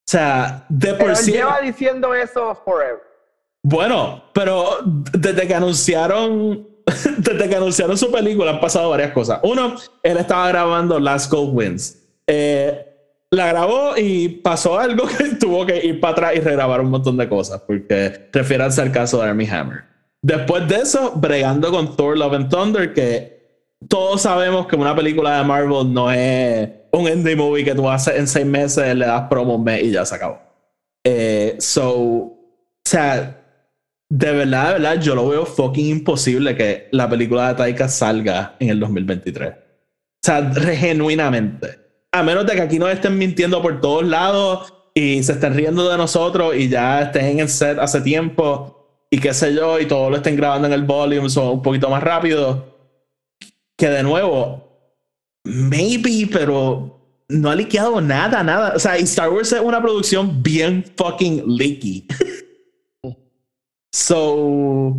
[0.06, 1.32] O sea, de por Pero sí...
[1.32, 3.00] lleva diciendo eso forever.
[3.62, 6.68] Bueno, pero desde que anunciaron,
[7.16, 9.40] desde que anunciaron su película han pasado varias cosas.
[9.42, 11.98] Uno, él estaba grabando Last Gold Wins.
[12.26, 12.94] Eh,
[13.30, 17.16] la grabó y pasó algo que tuvo que ir para atrás y regrabar un montón
[17.16, 19.84] de cosas, porque refiérase al caso de Armie Hammer.
[20.20, 23.34] Después de eso, bregando con Thor Love and Thunder, que
[23.88, 28.16] todos sabemos que una película de Marvel no es un indie movie que tú haces
[28.16, 30.38] en seis meses, le das promo un mes y ya se acabó.
[31.04, 32.36] Eh, so, o
[32.84, 33.40] sea,
[34.08, 38.56] de verdad, de verdad, yo lo veo fucking imposible que la película de Taika salga
[38.58, 39.50] en el 2023.
[39.50, 39.56] O
[40.22, 41.78] sea, genuinamente.
[42.12, 45.88] A menos de que aquí nos estén mintiendo por todos lados y se estén riendo
[45.90, 49.86] de nosotros y ya estén en el set hace tiempo y qué sé yo, y
[49.86, 52.66] todo lo estén grabando en el volume o un poquito más rápido.
[53.76, 54.73] Que de nuevo,
[55.44, 58.74] maybe, pero no ha liqueado nada, nada.
[58.74, 62.06] O sea, Star Wars es una producción bien fucking leaky.
[63.92, 64.96] so,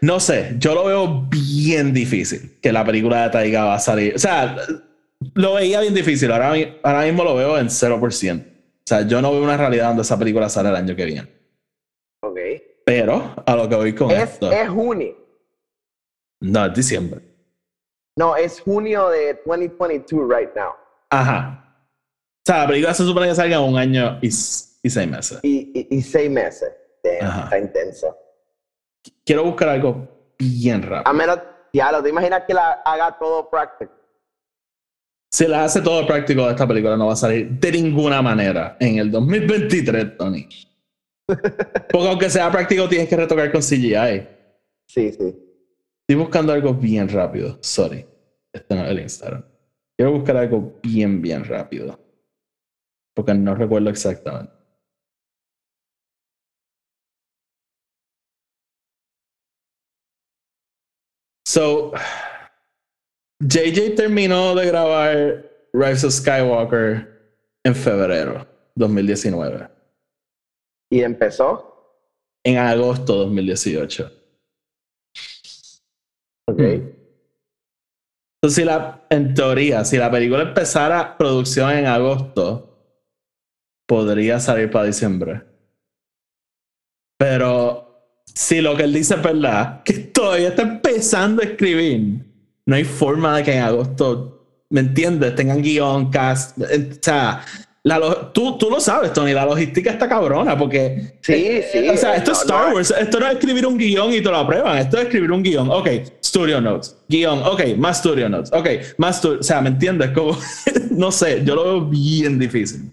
[0.00, 4.14] no sé, yo lo veo bien difícil que la película de Taiga va a salir.
[4.14, 4.56] O sea,
[5.34, 8.44] lo veía bien difícil, ahora, ahora mismo lo veo en 0%.
[8.84, 11.28] O sea, yo no veo una realidad donde esa película sale el año que viene.
[12.20, 12.38] Ok.
[12.84, 15.16] Pero a lo que voy con Es, esto, es junio.
[16.40, 17.31] no, es diciembre.
[18.16, 20.72] No, es junio de 2022 right now.
[21.10, 21.58] Ajá.
[22.44, 25.38] O sea, la película se supone que salga un año y, seis meses.
[25.42, 26.72] Y, y, y seis meses.
[27.02, 28.16] Damn, está intenso.
[29.24, 30.08] Quiero buscar algo
[30.38, 31.08] bien rápido.
[31.08, 31.38] A menos,
[31.72, 33.92] ya lo te imaginas que la haga todo práctico.
[35.30, 38.98] Si la hace todo práctico, esta película no va a salir de ninguna manera en
[38.98, 40.46] el 2023, Tony.
[41.26, 44.28] Porque aunque sea práctico, tienes que retocar con CGI.
[44.86, 45.51] Sí, sí.
[46.02, 47.58] Estoy buscando algo bien rápido.
[47.62, 48.06] Sorry.
[48.52, 49.44] Este no es el Instagram.
[49.96, 51.98] Quiero buscar algo bien, bien rápido.
[53.14, 54.52] Porque no recuerdo exactamente.
[61.46, 61.92] So,
[63.40, 69.68] JJ terminó de grabar Rise of Skywalker en febrero 2019.
[70.90, 71.68] Y empezó.
[72.44, 74.21] En agosto 2018.
[76.48, 76.58] Ok.
[76.58, 76.88] Hmm.
[78.44, 82.68] Entonces, si la, en teoría, si la película empezara producción en agosto,
[83.86, 85.42] podría salir para diciembre.
[87.18, 92.24] Pero si lo que él dice es verdad, que todavía está empezando a escribir,
[92.66, 95.34] no hay forma de que en agosto, ¿me entiendes?
[95.36, 96.58] Tengan guion, cast.
[96.62, 97.44] eh, O sea,
[97.84, 101.88] la tú, tú lo sabes, Tony, la logística está cabrona porque Sí, sí.
[101.88, 102.94] o sea, esto no, es Star no, Wars.
[102.96, 104.78] Esto no es escribir un guion y te lo aprueban.
[104.78, 105.68] Esto es escribir un guion.
[105.68, 105.88] Ok,
[106.24, 106.96] studio notes.
[107.08, 107.42] Guión.
[107.42, 108.52] Ok, más studio notes.
[108.52, 108.68] Ok,
[108.98, 109.24] más.
[109.24, 110.10] O sea, ¿me entiendes?
[110.10, 110.36] Como,
[110.90, 112.92] no sé, yo lo veo bien difícil.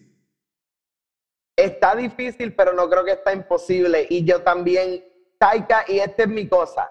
[1.56, 4.08] Está difícil, pero no creo que está imposible.
[4.10, 5.04] Y yo también,
[5.38, 6.90] Taika, y esta es mi cosa.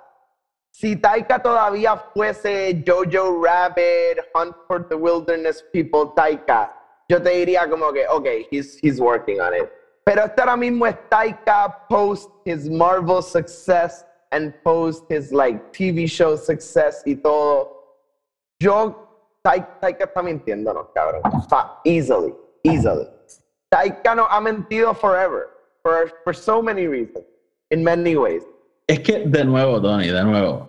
[0.70, 6.77] Si Taika todavía fuese Jojo Rabbit, Hunt for the Wilderness People, Taika,
[7.08, 9.68] yo te diría como que, ok, he's, he's working on it.
[10.04, 16.06] Pero esto ahora mismo es Taika post his Marvel success and post his like TV
[16.08, 17.70] show success y todo.
[18.60, 19.06] Yo,
[19.44, 21.22] Taika, Taika está mintiéndonos, cabrón.
[21.84, 22.34] Easily,
[22.64, 23.06] easily.
[23.70, 25.50] Taika nos ha mentido forever,
[25.82, 27.24] for, for so many reasons,
[27.70, 28.42] in many ways.
[28.88, 30.68] Es que, de nuevo, Tony, de nuevo.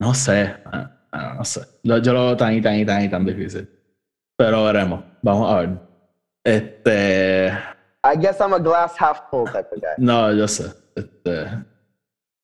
[0.00, 0.54] No sé.
[0.66, 1.62] ah, No sé.
[1.82, 3.66] Yo lo veo tan y tan y tan difícil.
[4.38, 5.04] Pero veremos.
[5.20, 5.70] Vamos a ver.
[6.44, 7.48] Este.
[8.04, 9.94] I guess I'm a glass half full type of guy.
[9.98, 10.72] No, yo sé.
[10.94, 11.46] Este,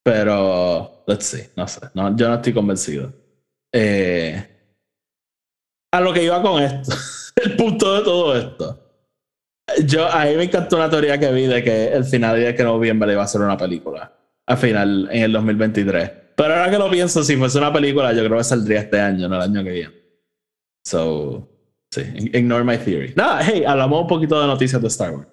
[0.04, 1.80] pero, let's see, no sé.
[1.94, 3.12] No, yo no estoy convencido.
[3.72, 4.44] Eh,
[5.92, 6.94] a lo que iba con esto,
[7.36, 8.80] el punto de todo esto.
[9.86, 12.64] Yo, a mí me encantó una teoría que vi de que el final de que
[12.64, 14.12] noviembre iba a ser una película.
[14.46, 16.10] Al final, en el 2023.
[16.36, 19.28] Pero ahora que lo pienso, si fuese una película, yo creo que saldría este año,
[19.28, 19.94] no el año que viene.
[20.84, 21.53] So,
[21.94, 23.12] sí, ignore my theory.
[23.16, 25.28] Nada, hey, hablamos un poquito de noticias de Star Wars.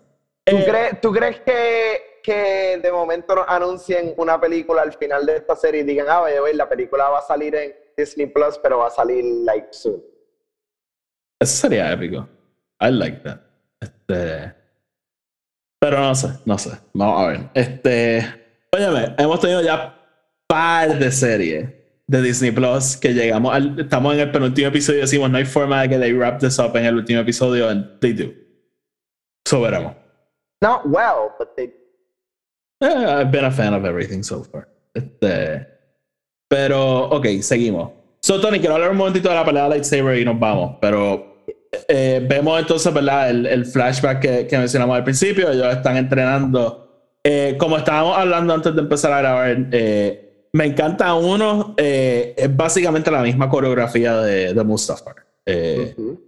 [0.45, 5.25] ¿Tú, Eh, crees, ¿Tú crees que, que de momento nos anuncien una película al final
[5.25, 8.57] de esta serie y digan, ah, vaya, la película va a salir en Disney Plus,
[8.61, 10.01] pero va a salir like soon?
[11.39, 12.27] Eso sería épico.
[12.79, 13.39] I like that.
[13.79, 14.53] Este.
[15.79, 16.71] Pero no sé, no sé.
[16.93, 17.49] Vamos a ver.
[17.53, 18.23] Este.
[18.73, 19.97] Óyeme, hemos tenido ya
[20.47, 21.69] par de series
[22.11, 25.45] de Disney Plus, que llegamos al, estamos en el penúltimo episodio y decimos no hay
[25.45, 28.33] forma de que they wrap this up en el último episodio, and they do.
[29.47, 29.95] So veremos.
[30.61, 31.73] Not well, but they.
[32.81, 34.67] Eh, I've been a fan of everything so far.
[34.93, 35.65] Este,
[36.49, 37.91] pero, ok, seguimos.
[38.19, 40.77] So, Tony, quiero hablar un momentito de la pelea de lightsaber y nos vamos.
[40.81, 41.45] Pero
[41.87, 43.29] eh, vemos entonces, ¿verdad?
[43.29, 45.49] El, el flashback que, que, mencionamos al principio.
[45.49, 47.07] Ellos están entrenando.
[47.23, 51.73] Eh, como estábamos hablando antes de empezar a grabar, eh, me encanta uno.
[51.77, 55.15] Eh, es básicamente la misma coreografía de, de Mustafar.
[55.47, 56.19] Uh -huh.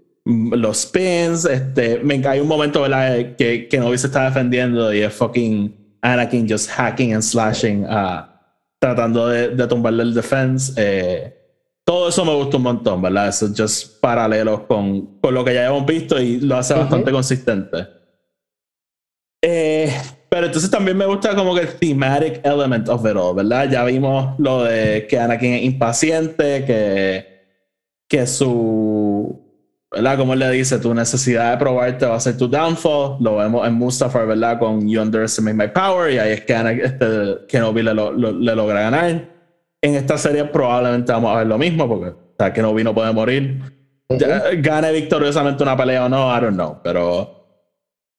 [0.58, 1.46] Los spins.
[1.46, 3.36] Este, me hay un momento, ¿verdad?
[3.36, 7.84] Que, que Novi se está defendiendo y es fucking Anakin just hacking and slashing.
[7.86, 8.34] Uh,
[8.80, 10.74] tratando de, de tumbarle el defense.
[10.76, 11.34] Eh,
[11.86, 13.30] todo eso me gustó un montón, ¿verdad?
[13.30, 16.78] Eso es just paralelos con, con lo que ya hemos visto y lo hace uh
[16.78, 16.82] -huh.
[16.82, 17.88] bastante consistente.
[19.42, 19.94] Eh,
[20.34, 23.70] pero entonces también me gusta como que el thematic element of it all, ¿verdad?
[23.70, 27.44] Ya vimos lo de que Anakin es impaciente, que,
[28.10, 29.40] que su,
[29.92, 30.18] ¿verdad?
[30.18, 33.18] Como él le dice, tu necesidad de probarte va a ser tu downfall.
[33.20, 34.58] Lo vemos en Mustafar, ¿verdad?
[34.58, 38.32] Con You Underestimate My Power y ahí es que Anakin, este, Kenobi le, lo, lo,
[38.32, 39.30] le logra ganar
[39.84, 43.14] en esta serie probablemente vamos a ver lo mismo, porque o sea, Kenobi no puede
[43.14, 43.62] morir.
[44.10, 44.64] Uh -huh.
[44.64, 47.43] Gane victoriosamente una pelea o no, I don't know, pero.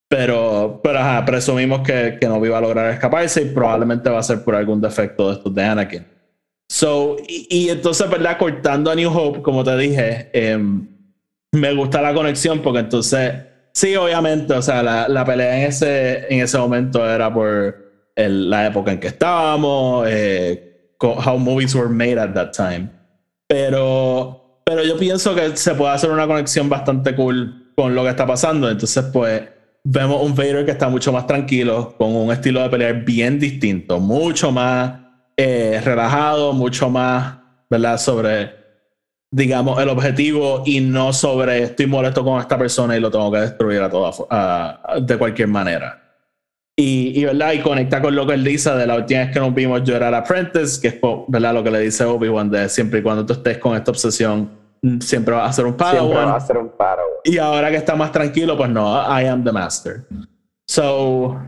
[0.09, 4.22] Pero, pero ajá, presumimos que, que no iba a lograr escaparse y probablemente va a
[4.22, 6.07] ser por algún defecto de estos de Anakin.
[6.68, 8.38] So, y, y entonces, ¿verdad?
[8.38, 10.59] Cortando a New Hope, como te dije, eh,
[11.52, 13.34] me gusta la conexión porque entonces,
[13.72, 17.84] sí, obviamente, o sea, la, la pelea en ese, en ese momento era por
[18.16, 20.07] el, la época en que estábamos.
[20.09, 22.88] Eh, how movies were made at that time.
[23.46, 28.11] Pero, pero yo pienso que se puede hacer una conexión bastante cool con lo que
[28.11, 28.70] está pasando.
[28.70, 29.42] Entonces, pues,
[29.85, 34.01] vemos un Vader que está mucho más tranquilo, con un estilo de pelear bien distinto,
[34.01, 34.95] mucho más
[35.37, 37.37] eh, relajado, mucho más,
[37.68, 37.99] ¿verdad?
[37.99, 38.51] Sobre,
[39.30, 43.41] digamos, el objetivo y no sobre estoy molesto con esta persona y lo tengo que
[43.41, 46.01] destruir a toda, de cualquier manera.
[46.76, 47.53] Y, y, ¿verdad?
[47.53, 49.95] y conecta con lo que él dice de la última vez que nos vimos yo
[49.95, 51.55] era el apprentice, que es ¿verdad?
[51.55, 54.63] lo que le dice Obi-Wan de siempre y cuando tú estés con esta obsesión,
[55.01, 56.09] siempre vas a ser un padawan.
[56.09, 57.12] Siempre vas a ser un padawan.
[57.24, 60.07] Y ahora que está más tranquilo, pues no, I am the master.
[60.66, 61.39] So,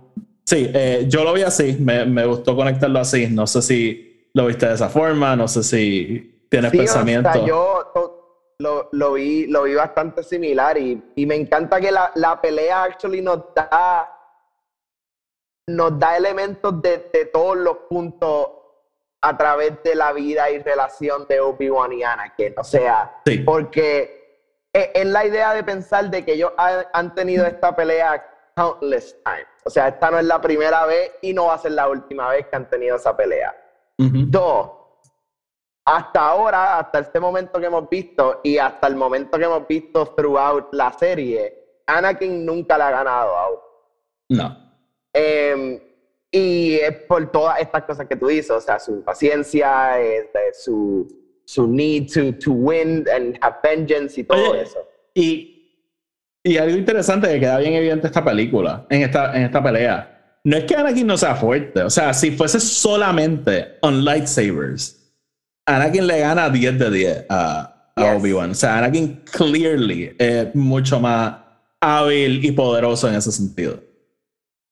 [0.45, 3.29] sí, eh, yo lo vi así, me, me, gustó conectarlo así.
[3.29, 7.29] No sé si lo viste de esa forma, no sé si tienes sí, pensamiento.
[7.29, 7.93] O sea, yo
[8.59, 12.85] lo, lo, vi, lo vi bastante similar y, y me encanta que la, la pelea
[12.85, 14.13] actually nos da
[15.69, 18.51] nos da elementos de, de, todos los puntos
[19.27, 22.55] a través de la vida y relación de Obi-Wan y Anakin.
[22.57, 23.39] O sea, sí.
[23.39, 28.25] porque es, es, la idea de pensar de que ellos han tenido esta pelea
[28.55, 29.49] countless times.
[29.65, 32.29] O sea, esta no es la primera vez y no va a ser la última
[32.29, 33.53] vez que han tenido esa pelea.
[33.99, 34.31] Uh -huh.
[34.31, 34.71] Dos,
[35.85, 40.07] hasta ahora, hasta este momento que hemos visto y hasta el momento que hemos visto
[40.15, 43.59] throughout la serie, Anakin nunca le ha ganado a Obi.
[44.31, 44.57] No.
[45.13, 45.86] Eh,
[46.37, 51.07] y es por todas estas cosas que tú dices, o sea, su paciencia, este, su,
[51.45, 54.79] su need to, to win and have vengeance y todo Oye, eso.
[55.15, 55.81] Y,
[56.45, 60.59] y algo interesante que queda bien evidente esta película, en esta, en esta pelea, no
[60.59, 64.97] es que Anakin no sea fuerte, o sea, si fuese solamente on lightsabers,
[65.65, 68.21] Anakin le gana 10 de 10 a, a yes.
[68.23, 68.51] Obi-Wan.
[68.51, 71.35] O sea, Anakin clearly es mucho más
[71.81, 73.86] hábil y poderoso en ese sentido.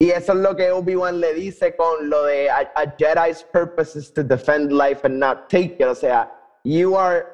[0.00, 3.96] Y eso es lo que Obi-Wan le dice con lo de a, a, Jedi's purpose
[3.96, 5.86] is to defend life and not take it.
[5.86, 6.30] O sea,
[6.64, 7.26] you are,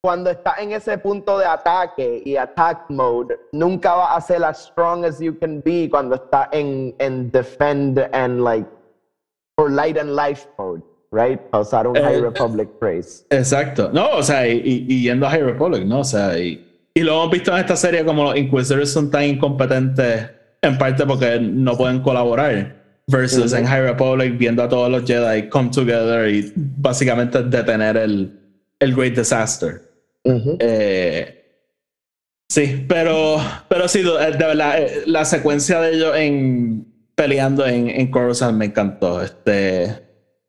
[0.00, 4.64] cuando estás en ese punto de ataque y attack mode, nunca vas a ser as
[4.64, 8.68] strong as you can be cuando estás en, en defend and like,
[9.56, 10.82] for light and life mode.
[11.10, 11.40] Right?
[11.52, 13.26] Usar un eh, High Republic phrase.
[13.28, 13.90] Exacto.
[13.92, 16.00] No, o sea, y, y, yendo a High Republic, ¿no?
[16.00, 19.24] O sea, y, y lo hemos visto en esta serie como los Inquisitors son tan
[19.24, 20.30] incompetentes
[20.62, 22.80] en parte porque no pueden colaborar.
[23.08, 23.58] Versus uh -huh.
[23.58, 28.30] en High Republic, viendo a todos los Jedi come together y básicamente detener el,
[28.78, 29.82] el Great Disaster.
[30.24, 30.56] Uh -huh.
[30.60, 31.44] eh,
[32.48, 33.38] sí, pero,
[33.68, 38.66] pero sí, de verdad, eh, la secuencia de ellos en peleando en, en Coruscant me
[38.66, 39.20] encantó.
[39.20, 40.00] Este,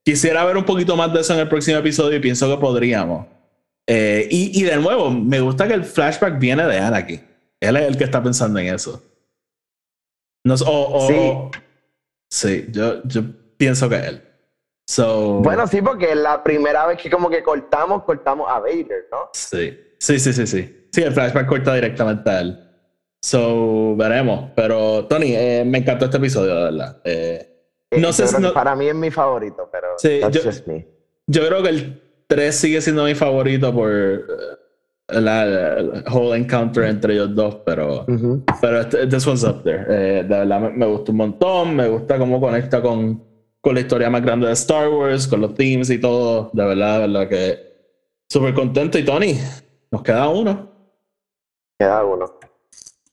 [0.03, 3.25] quisiera ver un poquito más de eso en el próximo episodio y pienso que podríamos.
[3.87, 7.21] Eh, y, y de nuevo, me gusta que el flashback viene de Anakin.
[7.59, 9.01] Él es el que está pensando en eso.
[10.43, 11.59] No, o, o, sí.
[12.29, 13.21] sí, yo, yo
[13.57, 14.21] pienso que él.
[14.85, 19.29] So, bueno, sí, porque la primera vez que como que cortamos, cortamos a Vader, ¿no?
[19.33, 20.87] Sí, sí, sí, sí, sí.
[20.91, 22.59] Sí, el flashback corta directamente a él.
[23.21, 24.51] So, veremos.
[24.55, 27.01] Pero, Tony, eh, me encantó este episodio, de verdad.
[27.05, 27.53] Eh,
[27.97, 28.53] no sé si no...
[28.53, 30.41] Para mí es mi favorito, pero sí, yo,
[31.27, 34.19] yo creo que el 3 sigue siendo mi favorito por eh,
[35.21, 38.43] la, la whole encounter entre ellos dos, pero, Ujú.
[38.61, 39.85] pero este- this one's up there.
[39.89, 43.23] Eh, de verdad me, me gusta un montón, me gusta cómo conecta con,
[43.61, 46.49] con la historia más grande de Star Wars, con los themes y todo.
[46.53, 47.59] De verdad, de verdad que
[48.29, 48.97] súper contento.
[48.97, 49.37] Y Tony,
[49.91, 50.71] nos queda uno.
[51.79, 52.25] Queda uno.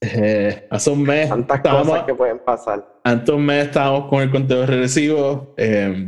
[0.03, 3.01] Eh, hace un mes Tantas estábamos, cosas que pueden pasar.
[3.05, 6.07] antes un mes estábamos con el conteo regresivo eh,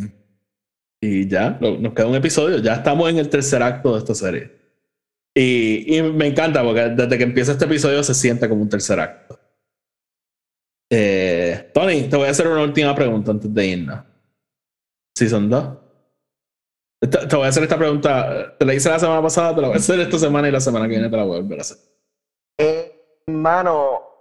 [0.98, 2.58] y ya, lo- nos queda un episodio.
[2.58, 4.61] Ya estamos en el tercer acto de esta serie.
[5.34, 9.38] Y, me encanta porque desde que empieza este episodio se siente como un tercer acto.
[10.90, 14.00] Eh, Tony, te voy a hacer una última pregunta antes de irnos.
[15.16, 15.78] Season 2.
[17.00, 18.56] Te, te voy a hacer esta pregunta.
[18.58, 20.60] Te la hice la semana pasada, te la voy a hacer esta semana y la
[20.60, 21.78] semana que viene te la voy a volver a hacer.
[22.58, 24.11] Eh, mano.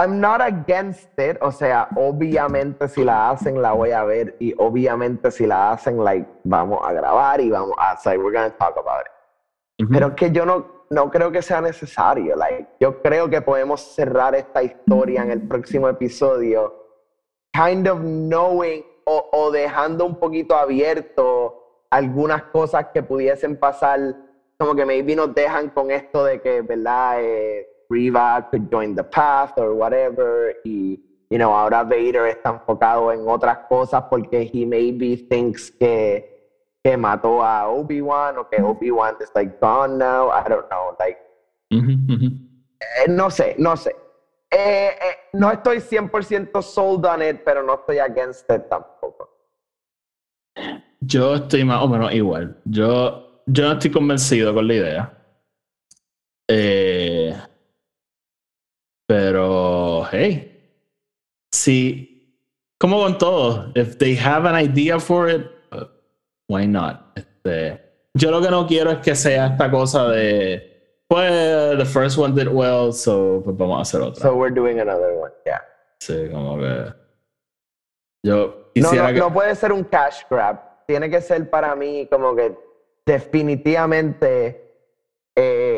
[0.00, 1.36] I'm not against it.
[1.42, 6.02] O sea, obviamente si la hacen la voy a ver y obviamente si la hacen,
[6.02, 9.88] like, vamos a grabar y vamos a, so we're gonna talk about it.
[9.90, 12.34] Pero es que yo no, no creo que sea necesario.
[12.34, 16.74] Like, yo creo que podemos cerrar esta historia en el próximo episodio,
[17.52, 24.16] kind of knowing o, o dejando un poquito abierto algunas cosas que pudiesen pasar,
[24.58, 27.16] como que maybe nos dejan con esto de que, ¿verdad?
[27.20, 30.54] Eh, Riva could join the path or whatever.
[30.64, 36.24] Y, you know, ahora Vader está enfocado en otras cosas porque he maybe thinks que,
[36.84, 40.30] que mató a Obi-Wan o que Obi-Wan is like gone now.
[40.30, 40.96] I don't know.
[40.98, 41.18] Like,
[41.72, 42.26] Ujú, ujú.
[42.80, 43.90] eh, no sé, no sé.
[44.52, 49.28] Eh, eh, no estoy 100% sold on it, pero no estoy against it tampoco.
[51.00, 52.60] Yo estoy más o menos igual.
[52.64, 55.16] Yo, yo no estoy convencido con la idea.
[56.48, 56.99] Eh,
[59.10, 60.56] pero, hey,
[61.52, 62.32] si,
[62.78, 65.84] como con todo, if they have an idea for it, uh,
[66.48, 67.10] why not?
[67.16, 67.80] Este,
[68.14, 72.36] yo lo que no quiero es que sea esta cosa de, pues, the first one
[72.36, 74.22] did well, so pues vamos a hacer otra.
[74.22, 75.60] So we're doing another one, yeah.
[76.00, 76.94] sí, como que.
[78.22, 78.46] Yo
[78.76, 79.18] No, quisiera no, que.
[79.18, 80.86] no puede ser un cash grab.
[80.86, 82.56] Tiene que ser para mí como que
[83.04, 84.68] definitivamente.
[85.34, 85.69] eh,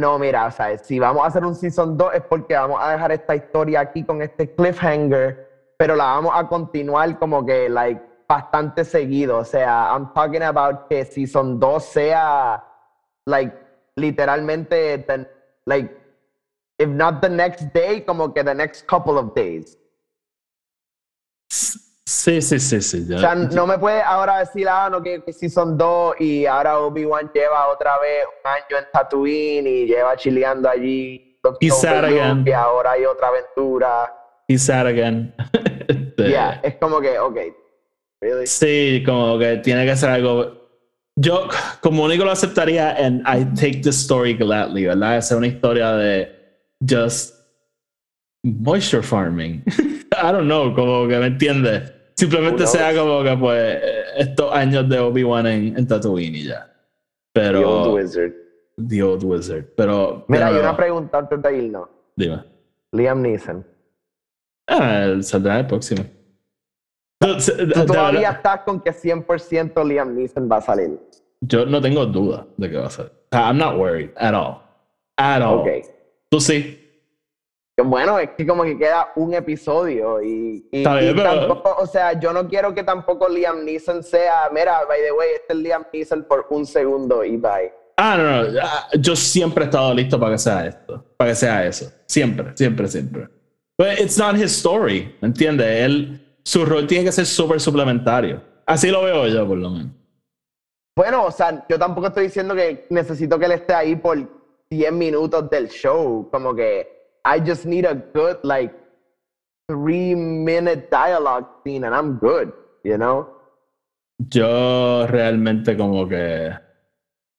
[0.00, 2.92] no, mira, o sea, si vamos a hacer un season 2 es porque vamos a
[2.92, 8.02] dejar esta historia aquí con este cliffhanger, pero la vamos a continuar como que, like,
[8.28, 9.38] bastante seguido.
[9.38, 12.62] O sea, I'm talking about que season 2 sea,
[13.26, 13.56] like,
[13.96, 15.28] literalmente, the-
[15.66, 15.94] like,
[16.78, 19.78] if not the next day, como que the next couple of days.
[22.08, 23.04] Sí, sí, sí, sí.
[23.08, 26.14] yo- O sea, no me puede ahora decir, ah, no, que, que si son dos
[26.20, 31.36] y ahora Obi-Wan lleva otra vez un año en Tatooine y lleva chileando allí.
[31.42, 31.58] Luke,
[32.04, 32.44] again.
[32.46, 34.12] Y ahora hay otra aventura.
[34.48, 35.34] Again.
[35.88, 37.38] Este, Yeah, es como que, ok.
[38.20, 38.46] Really?
[38.46, 40.52] Sí, como que tiene que ser algo.
[41.18, 41.48] Yo,
[41.80, 45.16] como único lo aceptaría en I take the story gladly, ¿verdad?
[45.18, 46.32] Es una historia de
[46.88, 47.34] just
[48.44, 49.64] moisture farming.
[50.12, 51.94] I don't know, como que me entiende.
[52.16, 53.82] Simplemente sea como que, pues,
[54.16, 56.72] estos años de Obi-Wan en, en Tatooine y ya.
[57.32, 57.60] Pero.
[57.60, 58.32] The Old Wizard.
[58.88, 59.64] The Old Wizard.
[59.76, 60.24] Pero.
[60.28, 61.88] Mira, hay una pregunta antes de irnos.
[62.14, 62.42] Dime.
[62.92, 63.66] Liam Neeson.
[64.66, 66.04] Ah, él saldrá el próximo.
[67.18, 70.98] ¿Tú de todavía estás con que 100% Liam Neeson va a salir?
[71.40, 74.62] yo no tengo duda de que va a sea, I'm not worried at all.
[75.16, 75.60] At all.
[75.60, 75.68] Ok.
[76.30, 76.85] Tú sí.
[77.84, 81.76] Bueno, es que como que queda un episodio y, y- Está bien, y pero- tampoco,
[81.78, 85.52] o sea, yo no quiero que tampoco Liam Neeson sea, mira, by the way, este
[85.52, 87.72] es Liam Neeson por un segundo y bye.
[87.98, 88.60] Ah, no, no.
[89.00, 91.04] Yo siempre he estado listo para que sea esto.
[91.16, 91.90] Para que sea eso.
[92.06, 93.28] Siempre, siempre, siempre.
[93.78, 95.14] But it's not his story.
[95.20, 95.66] ¿Me entiendes?
[95.66, 98.42] Él, su rol tiene que ser súper suplementario.
[98.66, 99.92] Así lo veo yo, por lo menos.
[100.96, 104.18] Bueno, o sea, yo tampoco estoy diciendo que necesito que él esté ahí por
[104.70, 106.95] 10 minutos del show, como que
[107.26, 108.72] I just need a good, like,
[109.68, 112.52] three minute dialogue scene and I'm good,
[112.84, 113.26] you know?
[114.30, 116.52] Yo realmente como que...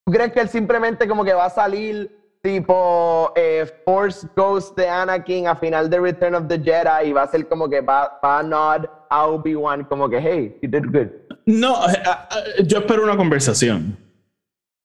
[0.06, 2.12] ¿Tú crees que él simplemente como que va a salir
[2.44, 7.24] tipo eh, Force Ghost de Anakin a final de Return of the Jedi y va
[7.24, 10.86] a ser como que va, va a nod a Obi-Wan como que, hey, you did
[10.92, 11.10] good.
[11.46, 13.98] No, eh, ah, ah, yo espero una conversación.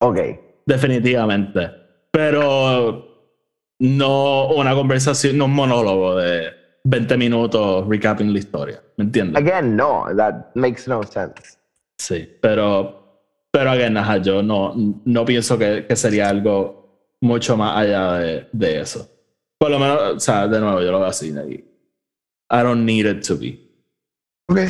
[0.00, 0.18] Ok.
[0.64, 1.70] Definitivamente.
[2.12, 3.11] Pero
[3.82, 6.52] no una conversación, no un monólogo de
[6.84, 8.80] 20 minutos recapping la historia.
[8.96, 9.42] ¿Me entiendes?
[9.42, 11.58] Again, no, that makes no sense.
[11.98, 14.72] Sí, pero, pero again, ajá, yo no,
[15.04, 19.08] no pienso que, que sería algo mucho más allá de, de eso.
[19.58, 21.30] Por lo menos, o sea, de nuevo, yo lo veo así.
[21.30, 23.58] I don't need it to be.
[24.48, 24.60] Ok.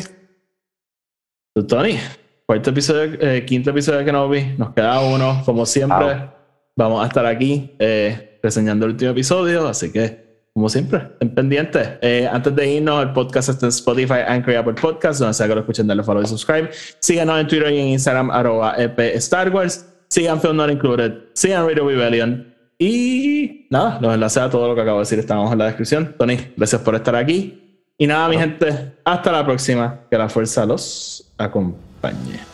[1.67, 1.99] Tony,
[2.47, 6.31] cuarto episodio, eh, quinto episodio de Kenobi, nos queda uno, como siempre.
[6.75, 11.89] Vamos a estar aquí eh, reseñando el último episodio, así que, como siempre, estén pendientes.
[12.01, 15.47] Eh, antes de irnos, el podcast está en Spotify, Anchor y Apple Podcast, donde sea
[15.47, 16.69] que lo escuchen, denle follow y subscribe.
[16.99, 19.89] Síganos en Twitter y en Instagram, arroba EP Star Wars.
[20.09, 22.53] Sigan Film Not Included, sigan Radio Rebellion.
[22.77, 26.15] Y nada, los enlaces a todo lo que acabo de decir están en la descripción.
[26.19, 27.87] Tony, gracias por estar aquí.
[27.97, 30.01] Y nada, mi gente, hasta la próxima.
[30.11, 32.52] Que la fuerza los acompañe.